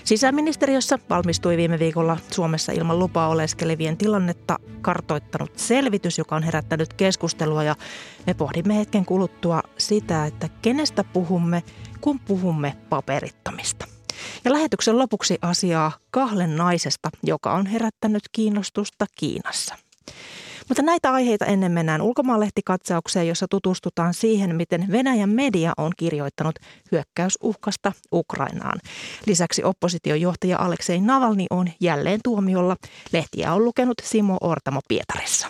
[0.05, 7.63] Sisäministeriössä valmistui viime viikolla Suomessa ilman lupaa oleskelevien tilannetta kartoittanut selvitys, joka on herättänyt keskustelua
[7.63, 7.77] ja
[8.27, 11.63] me pohdimme hetken kuluttua sitä, että kenestä puhumme,
[12.01, 13.92] kun puhumme paperittomista.
[14.45, 19.75] Ja lähetyksen lopuksi asiaa kahden naisesta, joka on herättänyt kiinnostusta Kiinassa.
[20.69, 26.59] Mutta näitä aiheita ennen mennään ulkomaanlehtikatsaukseen, jossa tutustutaan siihen, miten Venäjän media on kirjoittanut
[26.93, 28.81] hyökkäysuhkasta Ukrainaan.
[29.27, 32.77] Lisäksi oppositiojohtaja Aleksei Navalni on jälleen tuomiolla.
[33.13, 35.49] Lehtiä on lukenut Simo Ortamo Pietarissa.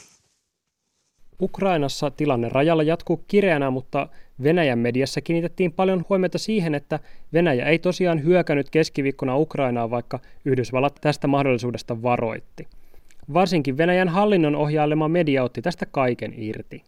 [1.40, 4.08] Ukrainassa tilanne rajalla jatkuu kireänä, mutta
[4.42, 6.98] Venäjän mediassa kiinnitettiin paljon huomiota siihen, että
[7.32, 12.66] Venäjä ei tosiaan hyökännyt keskiviikkona Ukrainaa, vaikka Yhdysvallat tästä mahdollisuudesta varoitti.
[13.34, 16.82] Varsinkin Venäjän hallinnon ohjailema media otti tästä kaiken irti.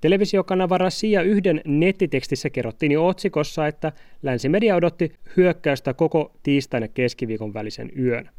[0.00, 7.54] Televisiokanava Rasia yhden nettitekstissä kerrottiin jo otsikossa, että länsimedia odotti hyökkäystä koko tiistain ja keskiviikon
[7.54, 8.30] välisen yön.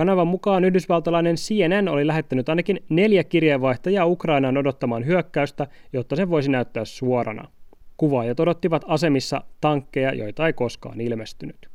[0.00, 6.50] Kanavan mukaan yhdysvaltalainen CNN oli lähettänyt ainakin neljä kirjeenvaihtajaa Ukrainaan odottamaan hyökkäystä, jotta se voisi
[6.50, 7.48] näyttää suorana.
[7.96, 11.68] Kuvaajat odottivat asemissa tankkeja, joita ei koskaan ilmestynyt.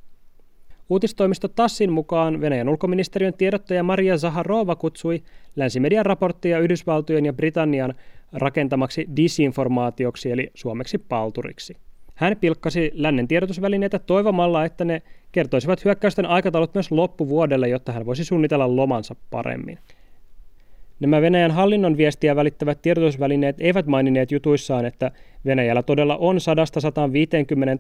[0.90, 5.24] Uutistoimisto Tassin mukaan Venäjän ulkoministeriön tiedottaja Maria Zaharova kutsui
[5.56, 7.94] länsimedian raporttia Yhdysvaltojen ja Britannian
[8.34, 11.78] rakentamaksi disinformaatioksi eli suomeksi palturiksi.
[12.16, 15.02] Hän pilkkasi lännen tiedotusvälineitä toivomalla, että ne
[15.32, 19.78] kertoisivat hyökkäysten aikataulut myös loppuvuodelle, jotta hän voisi suunnitella lomansa paremmin.
[21.00, 25.12] Nämä Venäjän hallinnon viestiä välittävät tiedotusvälineet eivät maininneet jutuissaan, että
[25.46, 26.40] Venäjällä todella on 100-150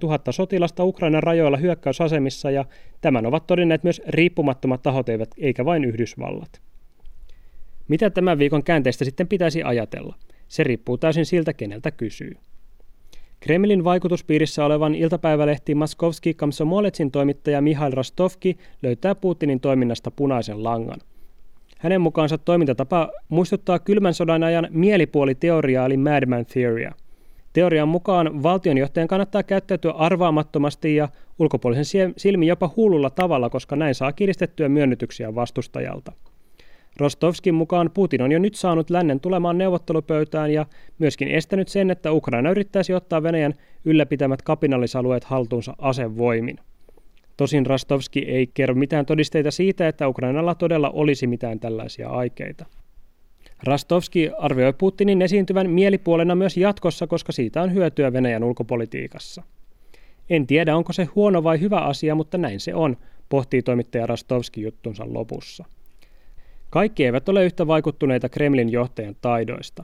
[0.03, 2.65] 000 sotilasta Ukrainan rajoilla hyökkäysasemissa ja
[3.01, 6.61] tämän ovat todenneet myös riippumattomat tahot eikä vain Yhdysvallat.
[7.87, 10.15] Mitä tämän viikon käänteistä sitten pitäisi ajatella?
[10.47, 12.37] Se riippuu täysin siltä, keneltä kysyy.
[13.39, 20.99] Kremlin vaikutuspiirissä olevan iltapäivälehti Maskovski Kamsomoletsin toimittaja Mihail Rostovki löytää Putinin toiminnasta punaisen langan.
[21.79, 26.93] Hänen mukaansa toimintatapa muistuttaa kylmän sodan ajan mielipuoliteoriaa eli Madman Theoria.
[27.53, 34.11] Teorian mukaan valtionjohtajan kannattaa käyttäytyä arvaamattomasti ja ulkopuolisen silmin jopa hullulla tavalla, koska näin saa
[34.11, 36.11] kiristettyä myönnytyksiä vastustajalta.
[36.97, 40.65] Rostovskin mukaan Putin on jo nyt saanut lännen tulemaan neuvottelupöytään ja
[40.99, 43.53] myöskin estänyt sen, että Ukraina yrittäisi ottaa Venäjän
[43.85, 46.57] ylläpitämät kapinallisalueet haltuunsa asevoimin.
[47.37, 52.65] Tosin Rostovski ei kerro mitään todisteita siitä, että Ukrainalla todella olisi mitään tällaisia aikeita.
[53.63, 59.43] Rastovski arvioi Putinin esiintyvän mielipuolena myös jatkossa, koska siitä on hyötyä Venäjän ulkopolitiikassa.
[60.29, 62.97] En tiedä, onko se huono vai hyvä asia, mutta näin se on,
[63.29, 65.65] pohtii toimittaja Rastovski juttunsa lopussa.
[66.75, 69.83] Kaikki eivät ole yhtä vaikuttuneita Kremlin johtajan taidoista.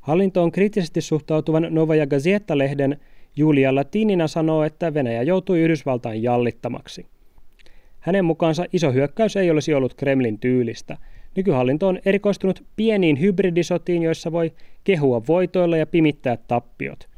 [0.00, 3.00] Hallintoon kriittisesti suhtautuvan Novaya Gazeta-lehden
[3.36, 7.06] Julia Latinina sanoo, että Venäjä joutui Yhdysvaltain jallittamaksi.
[8.00, 10.96] Hänen mukaansa iso hyökkäys ei olisi ollut Kremlin tyylistä.
[11.36, 14.52] Nykyhallinto on erikoistunut pieniin hybridisotiin, joissa voi
[14.84, 17.08] kehua voitoilla ja pimittää tappiot.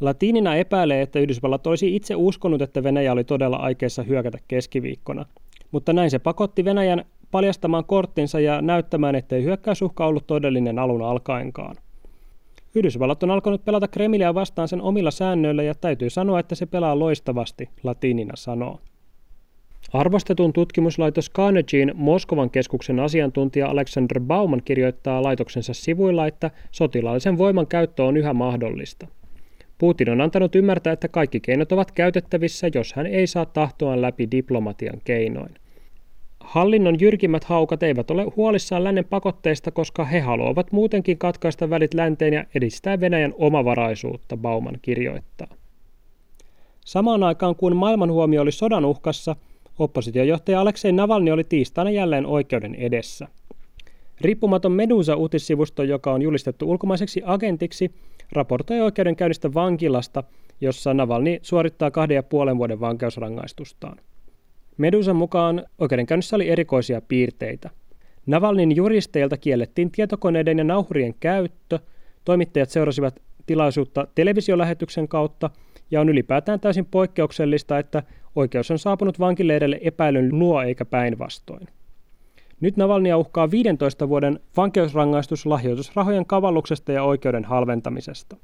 [0.00, 5.26] Latinina epäilee, että Yhdysvallat olisi itse uskonut, että Venäjä oli todella aikeissa hyökätä keskiviikkona.
[5.70, 11.76] Mutta näin se pakotti Venäjän paljastamaan korttinsa ja näyttämään, ettei hyökkäysuhka ollut todellinen alun alkaenkaan.
[12.74, 16.98] Yhdysvallat on alkanut pelata Kremliä vastaan sen omilla säännöillä ja täytyy sanoa, että se pelaa
[16.98, 18.80] loistavasti, latinina sanoo.
[19.92, 28.04] Arvostetun tutkimuslaitos Carnegiein Moskovan keskuksen asiantuntija Alexander Bauman kirjoittaa laitoksensa sivuilla, että sotilaallisen voiman käyttö
[28.04, 29.06] on yhä mahdollista.
[29.78, 34.28] Putin on antanut ymmärtää, että kaikki keinot ovat käytettävissä, jos hän ei saa tahtoaan läpi
[34.30, 35.63] diplomatian keinoin.
[36.44, 42.34] Hallinnon jyrkimmät haukat eivät ole huolissaan lännen pakotteista, koska he haluavat muutenkin katkaista välit länteen
[42.34, 45.46] ja edistää Venäjän omavaraisuutta, Bauman kirjoittaa.
[46.84, 49.36] Samaan aikaan kuin maailman huomio oli sodan uhkassa,
[49.78, 53.28] oppositiojohtaja Aleksei Navalni oli tiistaina jälleen oikeuden edessä.
[54.20, 57.90] Riippumaton Medusa-uutissivusto, joka on julistettu ulkomaiseksi agentiksi,
[58.32, 60.22] raportoi oikeudenkäynnistä vankilasta,
[60.60, 63.98] jossa Navalni suorittaa kahden ja puolen vuoden vankeusrangaistustaan.
[64.78, 67.70] Medusan mukaan oikeudenkäynnissä oli erikoisia piirteitä.
[68.26, 71.78] Navalnin juristeilta kiellettiin tietokoneiden ja nauhurien käyttö,
[72.24, 75.50] toimittajat seurasivat tilaisuutta televisiolähetyksen kautta
[75.90, 78.02] ja on ylipäätään täysin poikkeuksellista, että
[78.36, 81.68] oikeus on saapunut vankileidelle epäilyn luo eikä päinvastoin.
[82.60, 88.36] Nyt Navalnia uhkaa 15 vuoden vankeusrangaistus lahjoitusrahojen kavalluksesta ja oikeuden halventamisesta.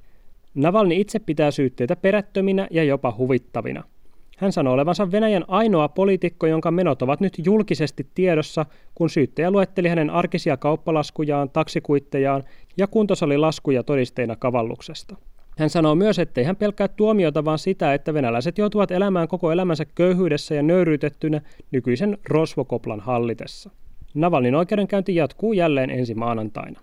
[0.55, 3.85] Navalni itse pitää syytteitä perättöminä ja jopa huvittavina–
[4.40, 9.88] hän sanoi olevansa Venäjän ainoa poliitikko, jonka menot ovat nyt julkisesti tiedossa, kun syyttäjä luetteli
[9.88, 12.44] hänen arkisia kauppalaskujaan, taksikuittejaan
[12.76, 15.16] ja kuntosalilaskuja todisteina kavalluksesta.
[15.59, 19.85] Hän sanoo myös, ettei hän pelkää tuomiota, vaan sitä, että venäläiset joutuvat elämään koko elämänsä
[19.85, 23.70] köyhyydessä ja nöyryytettynä nykyisen rosvokoplan hallitessa.
[24.14, 26.81] Navalnin oikeudenkäynti jatkuu jälleen ensi maanantaina.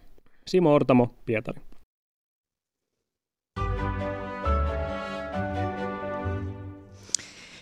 [0.48, 1.62] Simo Ortamo, Pietari.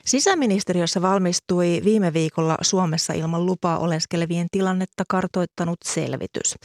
[0.06, 6.56] Sisäministeriössä valmistui viime viikolla Suomessa ilman lupaa oleskelevien tilannetta kartoittanut selvitys.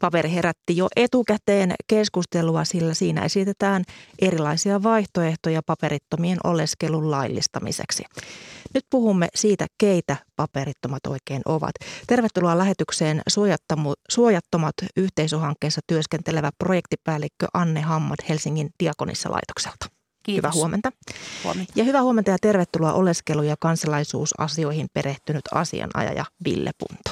[0.00, 3.84] Paperi herätti jo etukäteen keskustelua, sillä siinä esitetään
[4.18, 8.04] erilaisia vaihtoehtoja paperittomien oleskelun laillistamiseksi.
[8.74, 11.74] Nyt puhumme siitä, keitä paperittomat oikein ovat.
[12.06, 13.22] Tervetuloa lähetykseen
[14.10, 19.99] suojattomat yhteisöhankkeessa työskentelevä projektipäällikkö Anne Hammad Helsingin Diakonissa laitokselta.
[20.22, 20.38] Kiitos.
[20.38, 20.92] Hyvää huomenta.
[21.44, 21.72] Huomenta.
[21.76, 27.10] Ja hyvää huomenta ja tervetuloa oleskelu- ja kansalaisuusasioihin perehtynyt asianajaja Ville Punto.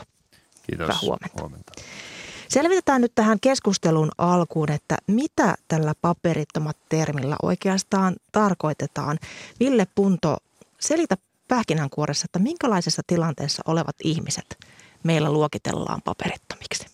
[0.66, 0.84] Kiitos.
[0.84, 1.40] Hyvää huomenta.
[1.40, 1.72] huomenta.
[2.48, 9.18] Selvitetään nyt tähän keskustelun alkuun, että mitä tällä paperittomat termillä oikeastaan tarkoitetaan.
[9.60, 10.36] Ville Punto,
[10.80, 11.16] selitä
[11.48, 14.58] pähkinänkuoressa, että minkälaisessa tilanteessa olevat ihmiset
[15.02, 16.86] meillä luokitellaan paperittomiksi?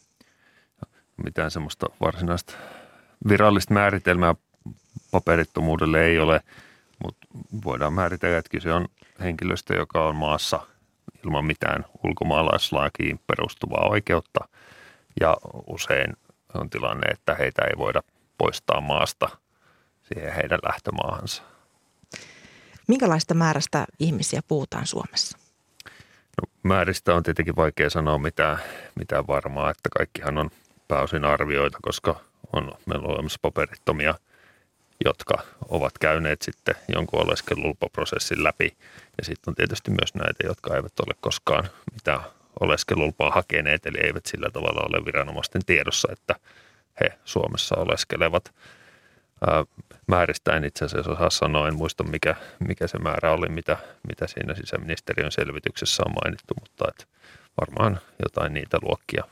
[1.24, 2.52] Mitään semmoista varsinaista
[3.28, 4.34] virallista määritelmää
[5.14, 6.40] paperittomuudelle ei ole,
[7.04, 7.26] mutta
[7.64, 8.88] voidaan määritellä, että kyse on
[9.20, 10.66] henkilöstä, joka on maassa
[11.24, 14.48] ilman mitään ulkomaalaislakiin perustuvaa oikeutta
[15.20, 16.16] ja usein
[16.54, 18.02] on tilanne, että heitä ei voida
[18.38, 19.28] poistaa maasta
[20.02, 21.42] siihen heidän lähtömaahansa.
[22.88, 25.38] Minkälaista määrästä ihmisiä puhutaan Suomessa?
[26.42, 28.58] No, määristä on tietenkin vaikea sanoa mitään,
[28.94, 30.50] mitään varmaa, että kaikkihan on
[30.88, 32.20] pääosin arvioita, koska
[32.52, 34.14] on, meillä on olemassa paperittomia,
[35.04, 38.76] jotka ovat käyneet sitten jonkun oleskelulupaprosessin läpi.
[39.18, 42.20] Ja sitten on tietysti myös näitä, jotka eivät ole koskaan mitään
[42.60, 46.34] oleskelulupaa hakeneet, eli eivät sillä tavalla ole viranomaisten tiedossa, että
[47.00, 48.54] he Suomessa oleskelevat
[50.06, 53.76] määristä en itse asiassa osaa sanoa, en muista mikä, mikä se määrä oli, mitä,
[54.08, 57.08] mitä siinä sisäministeriön selvityksessä on mainittu, mutta et
[57.60, 59.24] varmaan jotain niitä luokkia.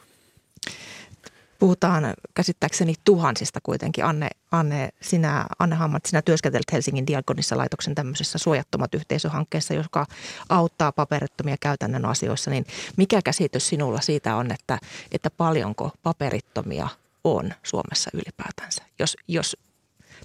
[1.62, 4.04] Puhutaan käsittääkseni tuhansista kuitenkin.
[4.04, 10.06] Anne, Anne, sinä, Anne Hammat, sinä työskentelet Helsingin Diakonissa laitoksen tämmöisessä suojattomat yhteisöhankkeessa, joka
[10.48, 12.50] auttaa paperittomia käytännön asioissa.
[12.50, 14.78] Niin mikä käsitys sinulla siitä on, että,
[15.12, 16.88] että paljonko paperittomia
[17.24, 19.56] on Suomessa ylipäätänsä, jos, jos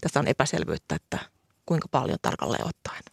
[0.02, 1.20] tässä on epäselvyyttä, että
[1.66, 3.04] kuinka paljon tarkalleen ottaen?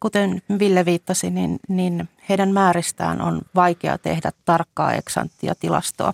[0.00, 6.12] Kuten Ville viittasi, niin, niin heidän määristään on vaikea tehdä tarkkaa eksanttia tilastoa.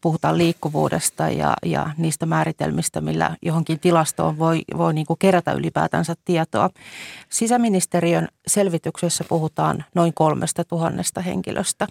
[0.00, 6.14] Puhutaan liikkuvuudesta ja, ja niistä määritelmistä, millä johonkin tilastoon voi, voi niin kuin kerätä ylipäätänsä
[6.24, 6.70] tietoa.
[7.28, 11.86] Sisäministeriön selvityksessä puhutaan noin kolmesta tuhannesta henkilöstä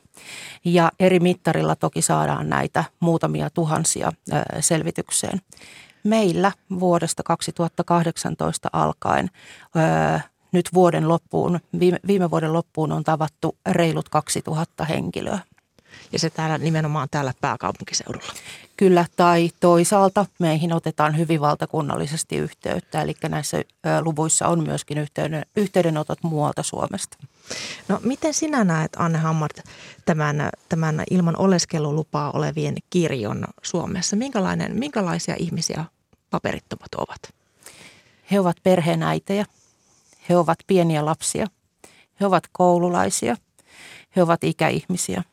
[0.66, 4.12] ja eri mittarilla toki saadaan näitä muutamia tuhansia
[4.60, 5.42] selvitykseen
[6.04, 9.30] meillä vuodesta 2018 alkaen
[10.52, 15.40] nyt vuoden loppuun, viime, viime vuoden loppuun on tavattu reilut 2000 henkilöä.
[16.12, 18.34] Ja se täällä nimenomaan täällä pääkaupunkiseudulla.
[18.78, 23.64] Kyllä, tai toisaalta meihin otetaan hyvin valtakunnallisesti yhteyttä, eli näissä
[24.02, 27.18] luvuissa on myöskin yhteyden, yhteydenotot muualta Suomesta.
[27.88, 29.60] No miten sinä näet, Anne Hammart,
[30.06, 34.16] tämän, tämän ilman oleskelulupaa olevien kirjon Suomessa?
[34.16, 35.86] Minkälainen, minkälaisia ihmisiä
[36.30, 37.34] paperittomat ovat?
[38.32, 39.46] He ovat perheenäitejä,
[40.30, 41.48] he ovat pieniä lapsia,
[42.20, 43.36] he ovat koululaisia,
[44.16, 45.24] he ovat ikäihmisiä,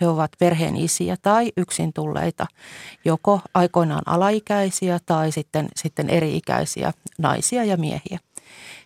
[0.00, 2.46] he ovat perheen isiä tai yksin tulleita,
[3.04, 8.18] joko aikoinaan alaikäisiä tai sitten, sitten eri-ikäisiä naisia ja miehiä.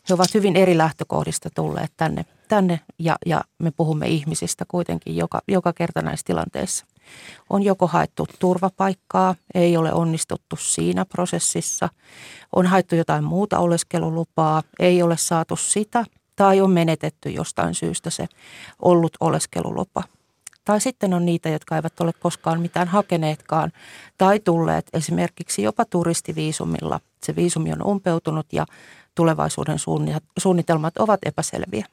[0.09, 5.41] He ovat hyvin eri lähtökohdista tulleet tänne, tänne ja, ja me puhumme ihmisistä kuitenkin joka,
[5.49, 6.87] joka kerta näissä tilanteissa.
[7.51, 11.89] On joko haettu turvapaikkaa, ei ole onnistuttu siinä prosessissa,
[12.57, 16.05] on haettu jotain muuta oleskelulupaa, ei ole saatu sitä
[16.37, 18.27] tai on menetetty jostain syystä se
[18.83, 20.03] ollut oleskelulupa.
[20.65, 23.73] Tai sitten on niitä, jotka eivät ole koskaan mitään hakeneetkaan
[24.19, 27.01] tai tulleet esimerkiksi jopa turistiviisumilla.
[27.23, 28.67] Se viisumi on umpeutunut ja
[29.15, 29.79] tulevaisuuden
[30.39, 31.87] suunnitelmat ovat epäselviä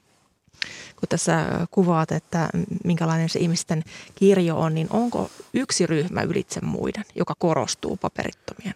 [0.96, 2.48] kun tässä kuvaat, että
[2.84, 3.82] minkälainen se ihmisten
[4.14, 8.74] kirjo on, niin onko yksi ryhmä ylitse muiden, joka korostuu paperittomien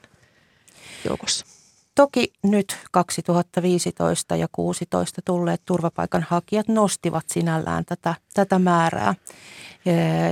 [1.05, 1.56] joukossa?
[1.97, 9.15] Toki nyt 2015 ja 2016 tulleet turvapaikanhakijat nostivat sinällään tätä, tätä määrää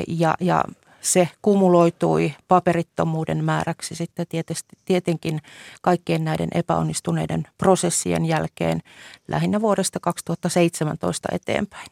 [0.09, 0.65] ja, ja
[1.01, 5.41] se kumuloitui paperittomuuden määräksi sitten tietysti, tietenkin
[5.83, 8.81] kaikkien näiden epäonnistuneiden prosessien jälkeen
[9.29, 11.87] lähinnä vuodesta 2017 eteenpäin.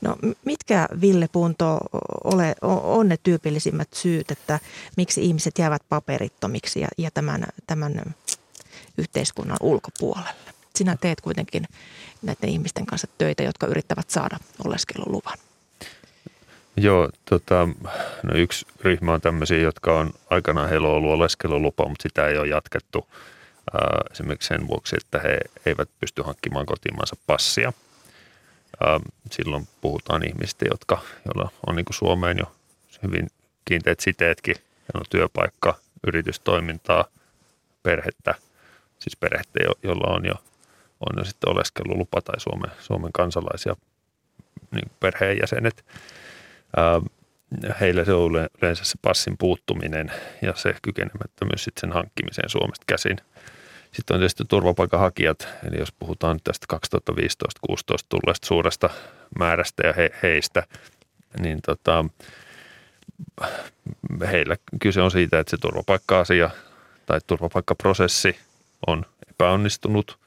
[0.00, 1.78] No mitkä, Ville Punto,
[2.24, 4.60] ole, on ne tyypillisimmät syyt, että
[4.96, 8.14] miksi ihmiset jäävät paperittomiksi ja, ja tämän, tämän
[8.98, 10.30] yhteiskunnan ulkopuolelle?
[10.76, 11.64] Sinä teet kuitenkin
[12.22, 15.38] näiden ihmisten kanssa töitä, jotka yrittävät saada oleskeluluvan.
[16.76, 17.68] Joo, tota,
[18.22, 22.48] no yksi ryhmä on tämmöisiä, jotka on aikanaan heillä ollut oleskelulupa, mutta sitä ei ole
[22.48, 23.08] jatkettu
[23.72, 27.72] ää, esimerkiksi sen vuoksi, että he eivät pysty hankkimaan kotimaansa passia.
[28.80, 32.52] Ää, silloin puhutaan ihmistä, jotka, joilla on niin kuin Suomeen jo
[33.02, 33.30] hyvin
[33.64, 34.56] kiinteät siteetkin,
[34.94, 35.74] on työpaikka,
[36.06, 37.04] yritystoimintaa,
[37.82, 38.34] perhettä,
[38.98, 40.34] siis perhettä, jolla on jo,
[41.00, 43.76] on jo sitten oleskelulupa tai Suomen, Suomen kansalaisia
[44.70, 45.84] niin perheenjäsenet.
[46.76, 47.00] Ää,
[47.80, 48.30] heillä se on
[48.62, 53.16] yleensä se passin puuttuminen ja se kykenemättömyys sitten sen hankkimiseen Suomesta käsin.
[53.92, 56.66] Sitten on tietysti turvapaikanhakijat, eli jos puhutaan tästä
[57.72, 57.76] 2015-2016
[58.08, 58.90] tulleesta suuresta
[59.38, 60.62] määrästä ja he, heistä,
[61.40, 62.04] niin tota,
[64.30, 66.50] heillä kyse on siitä, että se turvapaikka-asia
[67.06, 68.36] tai turvapaikkaprosessi
[68.86, 70.18] on epäonnistunut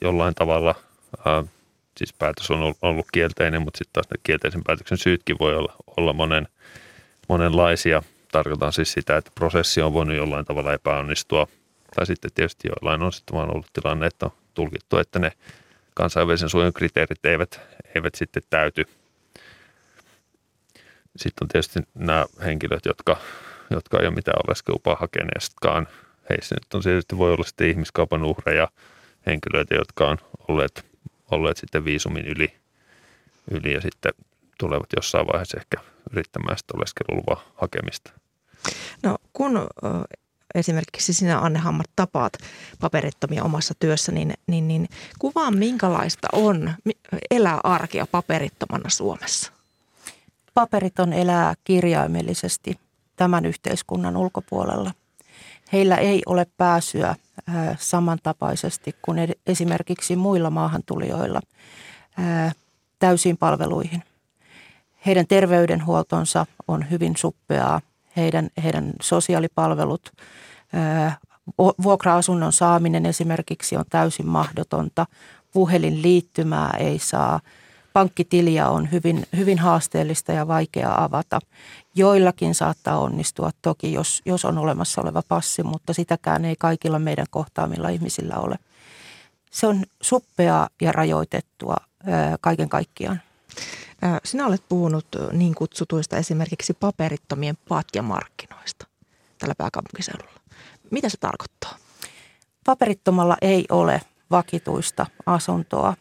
[0.00, 0.74] jollain tavalla.
[1.96, 6.12] Siis päätös on ollut kielteinen, mutta sitten taas ne kielteisen päätöksen syytkin voi olla, olla
[6.12, 6.48] monen,
[7.28, 8.02] monenlaisia.
[8.32, 11.46] Tarkoitan siis sitä, että prosessi on voinut jollain tavalla epäonnistua.
[11.96, 15.32] Tai sitten tietysti jollain on sitten vaan ollut tilanne, että on tulkittu, että ne
[15.94, 17.60] kansainvälisen suojelun kriteerit eivät,
[17.94, 18.84] eivät sitten täyty–
[21.16, 23.16] sitten on tietysti nämä henkilöt, jotka,
[23.70, 25.88] jotka ei ole mitään oleskelupaa hakeneestakaan.
[26.30, 28.68] Heissä nyt on tietysti voi olla sitten ihmiskaupan uhreja,
[29.26, 30.18] henkilöitä, jotka on
[30.48, 30.86] olleet,
[31.30, 32.52] olleet sitten viisumin yli,
[33.50, 34.12] yli ja sitten
[34.58, 35.76] tulevat jossain vaiheessa ehkä
[36.12, 38.12] yrittämään sitä oleskeluluvan hakemista.
[39.02, 39.66] No kun
[40.54, 42.32] esimerkiksi sinä Anne Hammar tapaat
[42.80, 46.74] paperittomia omassa työssä, niin, niin, niin kuvaa minkälaista on
[47.30, 49.52] elää arkea paperittomana Suomessa?
[50.54, 52.78] paperiton elää kirjaimellisesti
[53.16, 54.92] tämän yhteiskunnan ulkopuolella.
[55.72, 57.16] Heillä ei ole pääsyä
[57.78, 61.40] samantapaisesti kuin esimerkiksi muilla maahantulijoilla
[62.98, 64.02] täysiin palveluihin.
[65.06, 67.80] Heidän terveydenhuoltonsa on hyvin suppeaa.
[68.16, 70.12] Heidän, heidän sosiaalipalvelut,
[71.82, 75.06] vuokra-asunnon saaminen esimerkiksi on täysin mahdotonta.
[75.52, 77.40] Puhelinliittymää ei saa–
[77.92, 81.38] pankkitiliä on hyvin, hyvin haasteellista ja vaikea avata.
[82.00, 87.26] Joillakin saattaa onnistua toki, jos, jos on olemassa oleva passi, mutta sitäkään ei kaikilla meidän
[87.30, 88.56] kohtaamilla ihmisillä ole.
[89.50, 91.76] Se on suppeaa ja rajoitettua
[92.40, 93.20] kaiken kaikkiaan.
[94.24, 98.86] Sinä olet puhunut niin kutsutuista esimerkiksi paperittomien patjamarkkinoista
[99.38, 100.40] tällä pääkaupunkiseudulla.
[100.90, 101.76] Mitä se tarkoittaa?
[102.64, 105.94] Paperittomalla ei ole vakituista asuntoa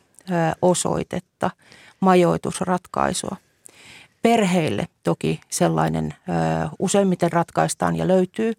[0.62, 1.52] osoitetta,
[2.00, 3.36] majoitusratkaisua.
[4.22, 6.14] Perheille toki sellainen
[6.80, 8.54] useimmiten ratkaistaan ja löytyy,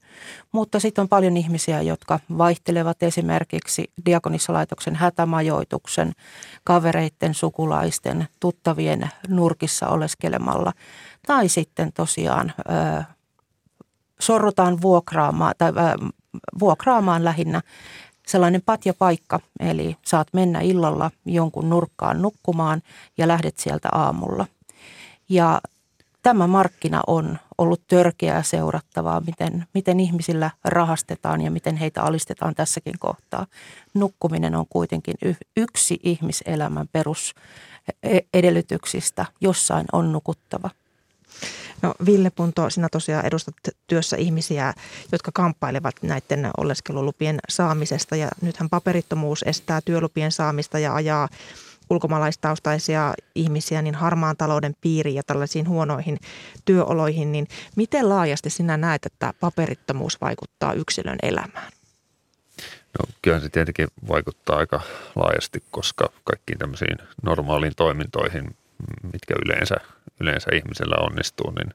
[0.53, 6.13] mutta sitten on paljon ihmisiä, jotka vaihtelevat esimerkiksi Diakonissalaitoksen hätämajoituksen,
[6.65, 10.73] kavereiden, sukulaisten, tuttavien nurkissa oleskelemalla.
[11.27, 12.53] Tai sitten tosiaan
[14.21, 15.73] sorrutaan vuokraamaan, tai,
[16.61, 17.61] vuokraamaan lähinnä
[18.27, 22.83] sellainen patjapaikka, eli saat mennä illalla jonkun nurkkaan nukkumaan
[23.19, 24.47] ja lähdet sieltä aamulla.
[25.31, 25.61] Ja
[26.23, 32.99] tämä markkina on ollut törkeää seurattavaa, miten, miten ihmisillä rahastetaan ja miten heitä alistetaan tässäkin
[32.99, 33.47] kohtaa.
[33.95, 35.15] Nukkuminen on kuitenkin
[35.57, 39.27] yksi ihmiselämän perusedellytyksistä.
[39.41, 40.71] Jossain on nukuttava.
[41.83, 43.55] No Ville Punto, sinä tosiaan edustat
[43.87, 44.75] työssä ihmisiä,
[45.13, 51.29] jotka kamppailevat näiden oleskelulupien saamisesta ja nythän paperittomuus estää työlupien saamista ja ajaa
[51.91, 56.19] ulkomaalaistaustaisia ihmisiä niin harmaan talouden piiriin ja tällaisiin huonoihin
[56.65, 61.73] työoloihin, niin miten laajasti sinä näet, että paperittomuus vaikuttaa yksilön elämään?
[62.99, 64.81] No kyllä se tietenkin vaikuttaa aika
[65.17, 68.57] laajasti, koska kaikkiin tämmöisiin normaaliin toimintoihin,
[69.13, 69.77] mitkä yleensä,
[70.21, 71.75] yleensä ihmisellä onnistuu, niin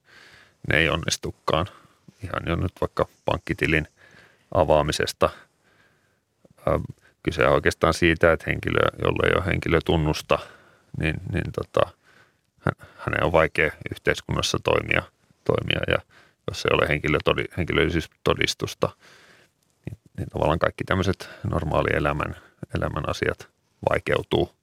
[0.70, 1.68] ne ei onnistukaan.
[2.24, 3.88] Ihan jo nyt vaikka pankkitilin
[4.53, 5.30] avaamisesta.
[7.26, 10.39] Kyse on oikeastaan siitä, että henkilö, jolle ei ole henkilötunnusta,
[10.99, 11.91] niin, niin tota,
[12.97, 15.03] hänen on vaikea yhteiskunnassa toimia,
[15.43, 15.97] toimia ja
[16.47, 18.89] jos ei ole henkilötodi, henkilöllisyystodistusta,
[19.86, 22.36] niin, niin tavallaan kaikki tämmöiset normaali elämän,
[22.76, 23.49] elämän asiat
[23.89, 24.49] vaikeutuu–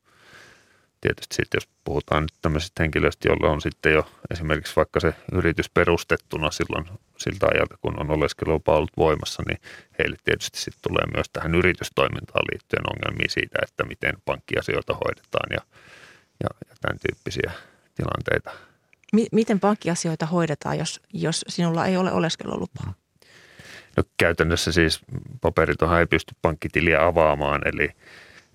[1.03, 5.71] tietysti sitten jos puhutaan nyt tämmöisistä henkilöistä, joilla on sitten jo esimerkiksi vaikka se yritys
[5.71, 6.87] perustettuna silloin
[7.19, 9.59] siltä ajalta, kun on oleskelulupa ollut voimassa, niin
[9.99, 15.61] heille tietysti sitten tulee myös tähän yritystoimintaan liittyen ongelmia siitä, että miten pankkiasioita hoidetaan ja,
[16.43, 17.53] ja, ja tämän tyyppisiä
[17.95, 18.51] tilanteita.
[19.33, 22.95] Miten pankkiasioita hoidetaan, jos, jos sinulla ei ole oleskelulupaa?
[23.97, 25.01] No käytännössä siis
[25.41, 27.91] paperitonhan ei pysty pankkitiliä avaamaan, eli,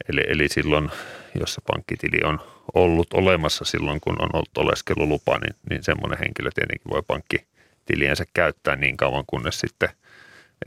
[0.09, 0.91] eli, eli silloin
[1.39, 2.39] jos se pankkitili on
[2.73, 8.75] ollut olemassa silloin, kun on ollut oleskelulupa, niin, niin semmoinen henkilö tietenkin voi pankkitiliensä käyttää
[8.75, 9.89] niin kauan, kunnes sitten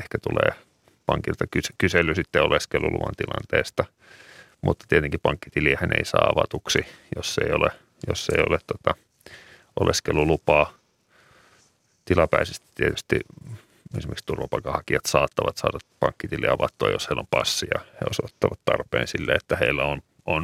[0.01, 0.53] ehkä tulee
[1.07, 1.45] pankilta
[1.79, 3.85] kysely sitten oleskeluluvan tilanteesta.
[4.61, 7.71] Mutta tietenkin pankkitiliä hän ei saa avatuksi, jos ei ole,
[8.09, 8.95] jos ei ole tota
[9.81, 10.73] oleskelulupaa.
[12.05, 13.21] tilapäisesti tietysti
[13.99, 19.33] esimerkiksi turvapaikanhakijat saattavat saada pankkitili avattua, jos heillä on passi ja he osoittavat tarpeen sille,
[19.33, 20.43] että heillä on, on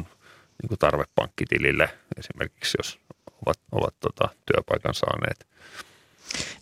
[0.61, 1.89] niin kuin tarve pankkitilille.
[2.17, 2.99] Esimerkiksi, jos
[3.45, 5.47] ovat, ovat tota, työpaikan saaneet.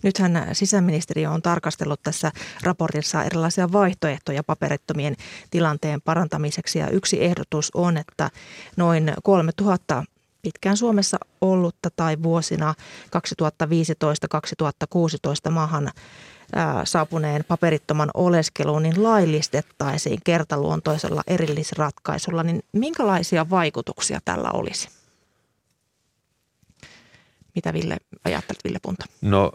[0.04, 2.32] Nythän sisäministeriö on tarkastellut tässä
[2.64, 5.16] raportissa erilaisia vaihtoehtoja paperittomien
[5.52, 6.80] tilanteen parantamiseksi.
[6.80, 8.30] Ja yksi ehdotus on, että
[8.78, 10.04] noin 3000
[10.42, 12.74] pitkään Suomessa ollutta tai vuosina
[15.48, 15.92] 2015-2016 maahan
[16.84, 24.90] saapuneen paperittoman oleskeluun, niin laillistettaisiin kertaluontoisella erillisratkaisulla, niin minkälaisia vaikutuksia tällä olisi?
[27.56, 29.06] Mitä Ville ajattelet, Ville Punta?
[29.22, 29.52] No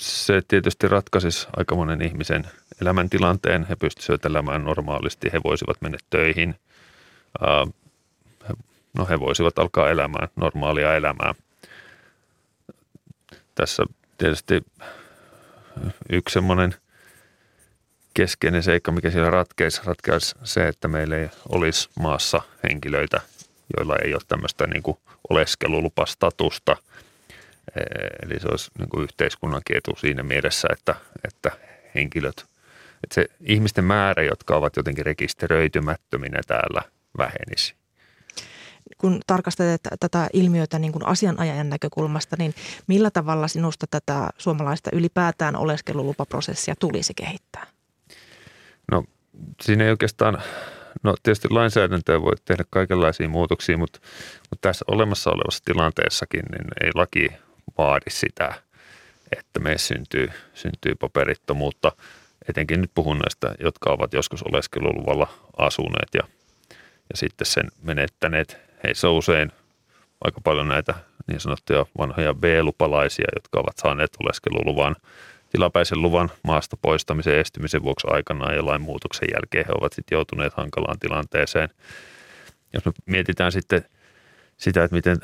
[0.00, 2.44] se tietysti ratkaisisi aika monen ihmisen
[2.80, 3.66] elämäntilanteen.
[3.68, 6.54] He pystyisivät elämään normaalisti, he voisivat mennä töihin.
[8.94, 11.34] No he voisivat alkaa elämään normaalia elämää.
[13.54, 13.82] Tässä
[14.18, 14.64] tietysti
[16.12, 16.74] yksi semmoinen
[18.14, 23.20] keskeinen seikka, mikä siellä ratkeisi, ratkeisi se, että meillä ei olisi maassa henkilöitä,
[23.76, 24.98] joilla ei ole tämmöistä niin kuin
[25.30, 26.76] oleskelulupastatusta.
[28.22, 31.50] Eli se olisi niin kuin yhteiskunnan etu siinä mielessä, että, että
[31.94, 32.46] henkilöt,
[33.04, 36.82] että se ihmisten määrä, jotka ovat jotenkin rekisteröitymättöminä täällä,
[37.18, 37.77] vähenisi
[38.98, 42.54] kun tarkastelet tätä ilmiötä niin kuin asianajajan näkökulmasta, niin
[42.86, 47.66] millä tavalla sinusta tätä suomalaista ylipäätään oleskelulupaprosessia tulisi kehittää?
[48.92, 49.04] No
[49.62, 50.42] siinä ei oikeastaan,
[51.02, 54.00] no tietysti lainsäädäntöä voi tehdä kaikenlaisia muutoksia, mutta,
[54.50, 57.28] mutta tässä olemassa olevassa tilanteessakin niin ei laki
[57.78, 58.62] vaadi sitä,
[59.38, 61.92] että me syntyy, syntyy paperittomuutta.
[62.48, 66.22] Etenkin nyt puhun näistä, jotka ovat joskus oleskeluluvalla asuneet ja,
[67.10, 69.52] ja sitten sen menettäneet heissä on usein
[70.24, 70.94] aika paljon näitä
[71.26, 74.96] niin sanottuja vanhoja B-lupalaisia, jotka ovat saaneet oleskeluluvan,
[75.52, 80.54] tilapäisen luvan maasta poistamisen estymisen vuoksi aikanaan ja lain muutoksen jälkeen he ovat sitten joutuneet
[80.54, 81.68] hankalaan tilanteeseen.
[82.72, 83.84] Jos me mietitään sitten
[84.56, 85.16] sitä, että miten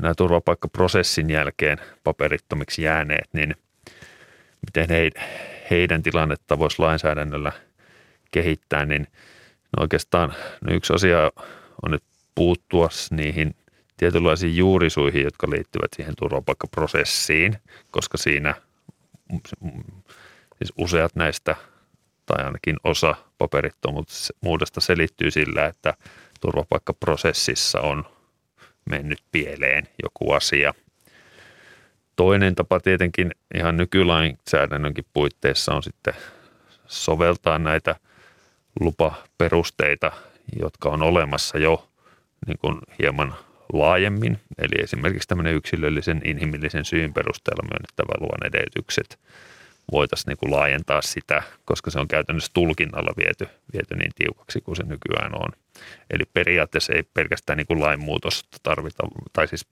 [0.00, 3.54] nämä turvapaikkaprosessin jälkeen paperittomiksi jääneet, niin
[4.66, 5.10] miten he,
[5.70, 7.52] heidän tilannetta voisi lainsäädännöllä
[8.30, 9.06] kehittää, niin
[9.76, 11.32] no oikeastaan no yksi asia
[11.82, 12.02] on nyt
[12.36, 13.54] puuttua niihin
[13.96, 17.56] tietynlaisiin juurisuihin, jotka liittyvät siihen turvapaikkaprosessiin,
[17.90, 18.54] koska siinä
[20.58, 21.56] siis useat näistä
[22.26, 25.94] tai ainakin osa paperittomuudesta selittyy sillä, että
[26.40, 28.04] turvapaikkaprosessissa on
[28.90, 30.74] mennyt pieleen joku asia.
[32.16, 36.14] Toinen tapa tietenkin ihan nykylainsäädännönkin puitteissa on sitten
[36.86, 37.96] soveltaa näitä
[38.80, 40.12] lupaperusteita,
[40.60, 41.88] jotka on olemassa jo
[42.46, 43.34] niin kuin hieman
[43.72, 49.18] laajemmin, eli esimerkiksi tämmöinen yksilöllisen inhimillisen syyn perusteella myönnettävä luvan edellytykset
[49.92, 54.76] voitaisiin niin kuin laajentaa sitä, koska se on käytännössä tulkinnalla viety, viety niin tiukaksi kuin
[54.76, 55.48] se nykyään on.
[56.10, 59.66] Eli periaatteessa ei pelkästään niin kuin lainmuutosta tarvita, tai siis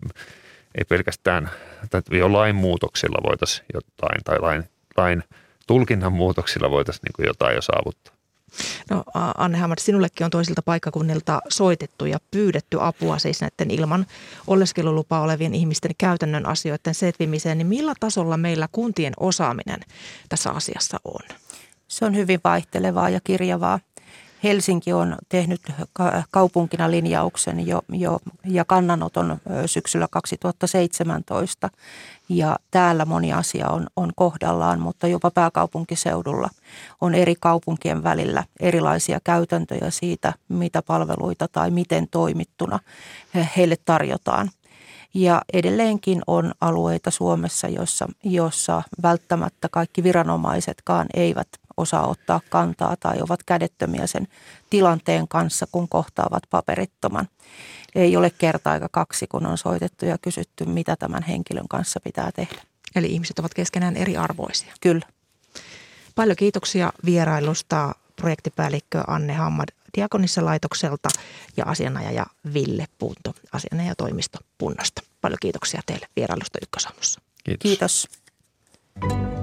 [0.75, 1.51] ei pelkästään,
[1.91, 4.65] tai jo lainmuutoksilla voitaisiin jotain, tai lain,
[4.97, 5.25] lain
[5.67, 8.14] tulkinnan muutoksilla voitaisiin niin kuin jotain jo saavuttaa.
[8.91, 9.05] No
[9.39, 14.07] Anne Hammar, sinullekin on toisilta paikkakunnilta soitettu ja pyydetty apua siis näiden ilman
[14.47, 17.59] oleskelulupaa olevien ihmisten käytännön asioiden setvimiseen.
[17.59, 19.81] Niin millä tasolla meillä kuntien osaaminen
[20.29, 21.37] tässä asiassa on?
[21.89, 23.81] Se on hyvin vaihtelevaa ja kirjavaa.
[24.45, 25.61] Helsinki on tehnyt
[26.31, 31.71] kaupunkina linjauksen jo, jo ja kannanoton syksyllä 2017
[32.29, 36.51] ja täällä moni asia on, on kohdallaan, mutta jopa pääkaupunkiseudulla
[37.01, 42.79] on eri kaupunkien välillä erilaisia käytäntöjä siitä, mitä palveluita tai miten toimittuna
[43.57, 44.51] heille tarjotaan.
[45.15, 53.17] Ja edelleenkin on alueita Suomessa, jossa, jossa välttämättä kaikki viranomaisetkaan eivät osaa ottaa kantaa tai
[53.21, 54.29] ovat kädettömiä sen
[54.71, 57.29] tilanteen kanssa, kun kohtaavat paperittoman.
[57.95, 62.33] Ei ole kerta aika kaksi, kun on soitettu ja kysytty, mitä tämän henkilön kanssa pitää
[62.33, 62.63] tehdä.
[62.97, 64.73] Eli ihmiset ovat keskenään eriarvoisia.
[64.81, 65.07] Kyllä.
[66.15, 71.09] Paljon kiitoksia vierailusta projektipäällikkö Anne Hammad Diakonissa laitokselta
[71.57, 75.03] ja asianajaja Ville Punto asianajatoimisto Punnosta.
[75.21, 77.21] Paljon kiitoksia teille vierailusta Ykkösaamussa.
[77.45, 78.09] Kiitos.
[79.01, 79.34] Kiitos.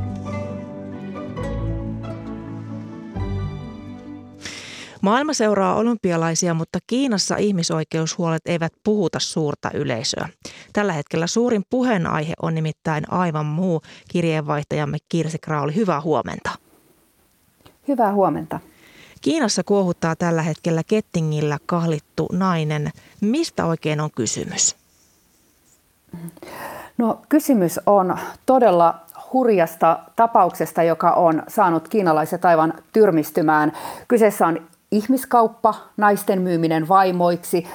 [5.02, 10.30] Maailma seuraa olympialaisia, mutta Kiinassa ihmisoikeushuolet eivät puhuta suurta yleisöä.
[10.74, 13.82] Tällä hetkellä suurin puheenaihe on nimittäin aivan muu.
[14.10, 16.50] Kirjeenvaihtajamme Kirsi Krauli, hyvää huomenta.
[17.88, 18.60] Hyvää huomenta.
[19.22, 22.92] Kiinassa kuohuttaa tällä hetkellä kettingillä kahlittu nainen.
[23.22, 24.76] Mistä oikein on kysymys?
[26.98, 29.02] No kysymys on todella
[29.34, 33.72] hurjasta tapauksesta, joka on saanut kiinalaiset aivan tyrmistymään.
[34.08, 37.68] Kyseessä on ihmiskauppa, naisten myyminen vaimoiksi,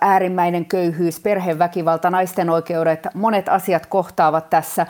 [0.00, 4.86] äärimmäinen köyhyys, perheväkivalta, naisten oikeudet, monet asiat kohtaavat tässä.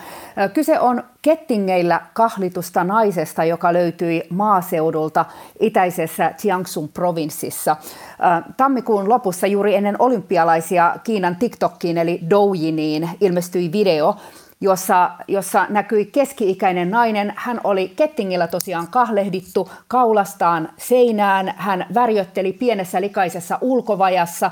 [0.54, 5.24] Kyse on kettingeillä kahlitusta naisesta, joka löytyi maaseudulta
[5.60, 7.76] itäisessä Jiangsun provinssissa.
[8.56, 14.16] Tammikuun lopussa juuri ennen olympialaisia Kiinan TikTokkiin eli Doujiniin ilmestyi video,
[14.60, 17.32] jossa, jossa näkyi keski-ikäinen nainen.
[17.36, 21.54] Hän oli kettingillä tosiaan kahlehdittu kaulastaan seinään.
[21.56, 24.50] Hän värjötteli pienessä likaisessa ulkovajassa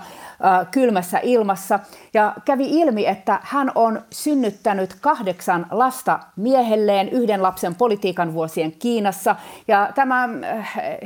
[0.71, 1.81] kylmässä ilmassa
[2.15, 9.37] ja kävi ilmi, että hän on synnyttänyt kahdeksan lasta miehelleen yhden lapsen politiikan vuosien Kiinassa.
[9.69, 10.29] Ja tämä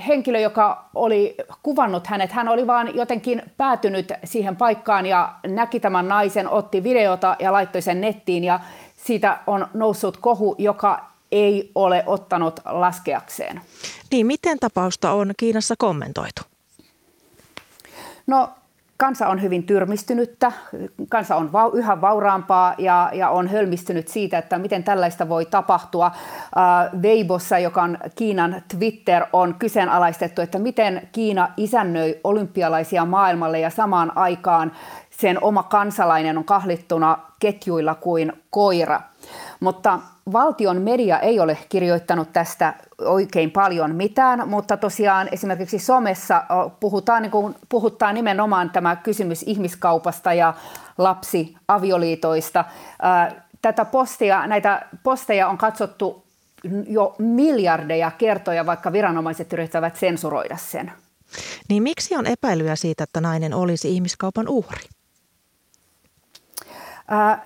[0.06, 6.08] henkilö, joka oli kuvannut hänet, hän oli vaan jotenkin päätynyt siihen paikkaan ja näki tämän
[6.08, 8.60] naisen, otti videota ja laittoi sen nettiin ja
[8.96, 13.60] siitä on noussut kohu, joka ei ole ottanut laskeakseen.
[14.10, 16.42] Niin, miten tapausta on Kiinassa kommentoitu?
[18.26, 18.48] No
[19.00, 20.52] kansa on hyvin tyrmistynyttä,
[21.08, 26.06] kansa on va- yhä vauraampaa ja, ja on hölmistynyt siitä, että miten tällaista voi tapahtua.
[26.06, 33.70] Äh, Weibossa, joka on Kiinan Twitter, on kyseenalaistettu, että miten Kiina isännöi olympialaisia maailmalle ja
[33.70, 34.72] samaan aikaan
[35.10, 39.00] sen oma kansalainen on kahlittuna ketjuilla kuin koira.
[39.60, 39.98] Mutta
[40.32, 46.44] valtion media ei ole kirjoittanut tästä oikein paljon mitään, mutta tosiaan esimerkiksi somessa
[46.80, 50.54] puhutaan, niin kuin, puhuttaa nimenomaan tämä kysymys ihmiskaupasta ja
[50.98, 52.64] lapsiavioliitoista.
[53.62, 56.24] Tätä postia, näitä posteja on katsottu
[56.86, 60.92] jo miljardeja kertoja, vaikka viranomaiset yrittävät sensuroida sen.
[61.68, 64.84] Niin miksi on epäilyä siitä, että nainen olisi ihmiskaupan uhri?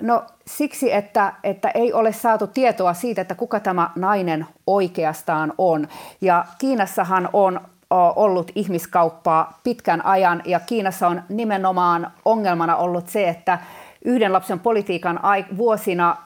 [0.01, 5.89] No siksi, että, että ei ole saatu tietoa siitä, että kuka tämä nainen oikeastaan on.
[6.21, 7.61] Ja Kiinassahan on
[8.17, 13.59] ollut ihmiskauppaa pitkän ajan ja Kiinassa on nimenomaan ongelmana ollut se, että
[14.05, 15.21] yhden lapsen politiikan
[15.57, 16.17] vuosina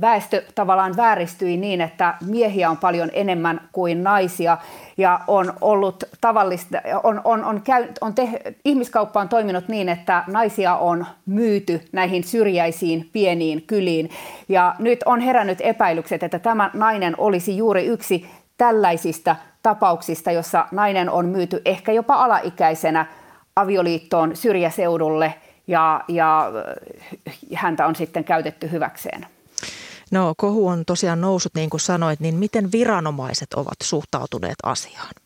[0.00, 4.58] väestö tavallaan vääristyi niin, että miehiä on paljon enemmän kuin naisia.
[4.96, 8.28] Ja on ollut tavallista, on, on, on, käy, on te,
[8.64, 14.10] ihmiskauppa on toiminut niin, että naisia on myyty näihin syrjäisiin pieniin kyliin.
[14.48, 21.10] Ja nyt on herännyt epäilykset, että tämä nainen olisi juuri yksi tällaisista tapauksista, jossa nainen
[21.10, 23.06] on myyty ehkä jopa alaikäisenä
[23.56, 25.34] avioliittoon syrjäseudulle
[25.66, 26.52] ja, ja
[27.54, 29.26] häntä on sitten käytetty hyväkseen.
[30.10, 35.23] No kohu on tosiaan noussut, niin kuin sanoit, niin miten viranomaiset ovat suhtautuneet asiaan?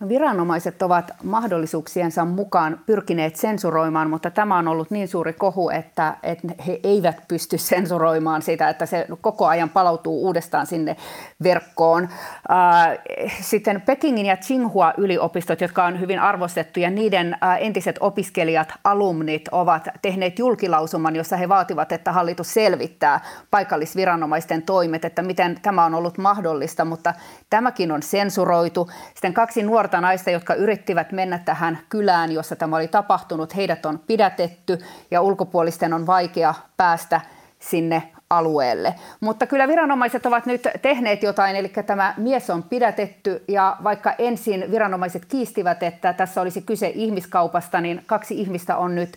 [0.00, 6.16] No, viranomaiset ovat mahdollisuuksiensa mukaan pyrkineet sensuroimaan, mutta tämä on ollut niin suuri kohu, että,
[6.22, 10.96] että he eivät pysty sensuroimaan sitä, että se koko ajan palautuu uudestaan sinne
[11.42, 12.08] verkkoon.
[12.50, 12.98] Äh,
[13.40, 19.88] sitten Pekingin ja Tsinghua yliopistot, jotka on hyvin arvostettuja, niiden äh, entiset opiskelijat, alumnit ovat
[20.02, 23.20] tehneet julkilausuman, jossa he vaativat, että hallitus selvittää
[23.50, 27.14] paikallisviranomaisten toimet, että miten tämä on ollut mahdollista, mutta
[27.50, 28.90] tämäkin on sensuroitu.
[29.14, 33.56] Sitten kaksi nuorta nuorta naista, jotka yrittivät mennä tähän kylään, jossa tämä oli tapahtunut.
[33.56, 34.78] Heidät on pidätetty
[35.10, 37.20] ja ulkopuolisten on vaikea päästä
[37.58, 38.94] sinne alueelle.
[39.20, 44.64] Mutta kyllä viranomaiset ovat nyt tehneet jotain, eli tämä mies on pidätetty ja vaikka ensin
[44.70, 49.16] viranomaiset kiistivät, että tässä olisi kyse ihmiskaupasta, niin kaksi ihmistä on nyt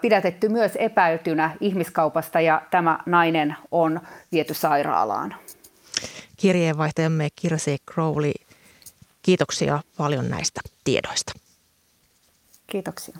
[0.00, 4.00] pidätetty myös epäiltynä ihmiskaupasta ja tämä nainen on
[4.32, 5.34] viety sairaalaan.
[6.36, 8.32] Kirjeenvaihtajamme Kirsi Crowley
[9.26, 11.32] Kiitoksia paljon näistä tiedoista.
[12.66, 13.18] Kiitoksia.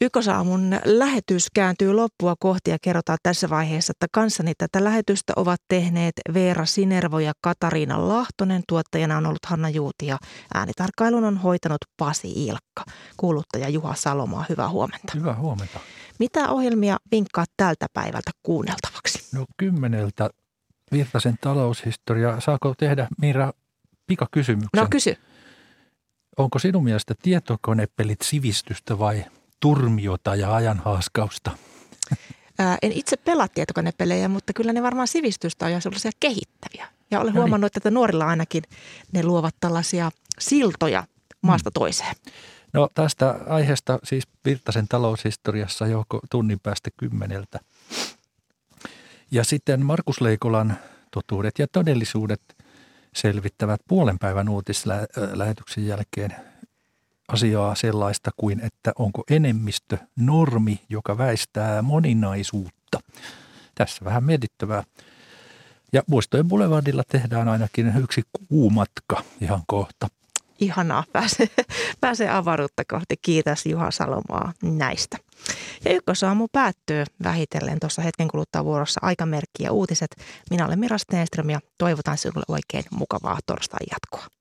[0.00, 6.14] Ykkösaamun lähetys kääntyy loppua kohti ja kerrotaan tässä vaiheessa, että kanssani tätä lähetystä ovat tehneet
[6.34, 8.62] Veera Sinervo ja Katariina Lahtonen.
[8.68, 10.18] Tuottajana on ollut Hanna Juuti ja
[10.54, 12.84] äänitarkkailun on hoitanut Pasi Ilkka.
[13.16, 15.12] Kuuluttaja Juha Salomaa, hyvää huomenta.
[15.14, 15.80] Hyvää huomenta.
[16.18, 19.36] Mitä ohjelmia vinkkaat tältä päivältä kuunneltavaksi?
[19.36, 20.30] No kymmeneltä
[20.92, 22.40] Virtasen taloushistoria.
[22.40, 23.52] Saako tehdä Mira
[24.10, 24.70] pikakysymyksen.
[24.76, 25.16] No kysy.
[26.36, 29.24] Onko sinun mielestä tietokonepelit sivistystä vai
[29.60, 31.50] turmiota ja ajanhaaskausta?
[32.58, 36.86] Ää, en itse pelaa tietokonepelejä, mutta kyllä ne varmaan sivistystä on ja sellaisia kehittäviä.
[37.10, 37.78] Ja olen no huomannut, niin.
[37.78, 38.62] että nuorilla ainakin
[39.12, 41.04] ne luovat tällaisia siltoja
[41.42, 41.74] maasta mm.
[41.74, 42.16] toiseen.
[42.72, 47.60] No tästä aiheesta siis Virtasen taloushistoriassa joko tunnin päästä kymmeneltä.
[49.30, 50.78] Ja sitten Markus Leikolan
[51.10, 52.40] totuudet ja todellisuudet–
[53.14, 56.34] selvittävät puolen päivän uutislähetyksen jälkeen
[57.28, 63.00] asiaa sellaista kuin, että onko enemmistö normi, joka väistää moninaisuutta.
[63.74, 64.84] tässä vähän mietittävää.
[65.92, 70.08] Ja Muistojen Boulevardilla tehdään ainakin yksi kuumatka ihan kohta.
[70.60, 71.46] Ihanaa, pääsee,
[72.00, 73.14] pääsee avaruutta kohti.
[73.22, 75.16] Kiitos Juha Salomaa näistä.
[75.84, 80.16] Ja ykkösaamu päättyy vähitellen tuossa hetken kuluttua vuorossa aikamerkki ja uutiset.
[80.50, 84.39] Minä olen Mira Stenström ja toivotan sinulle oikein mukavaa torstai jatkoa.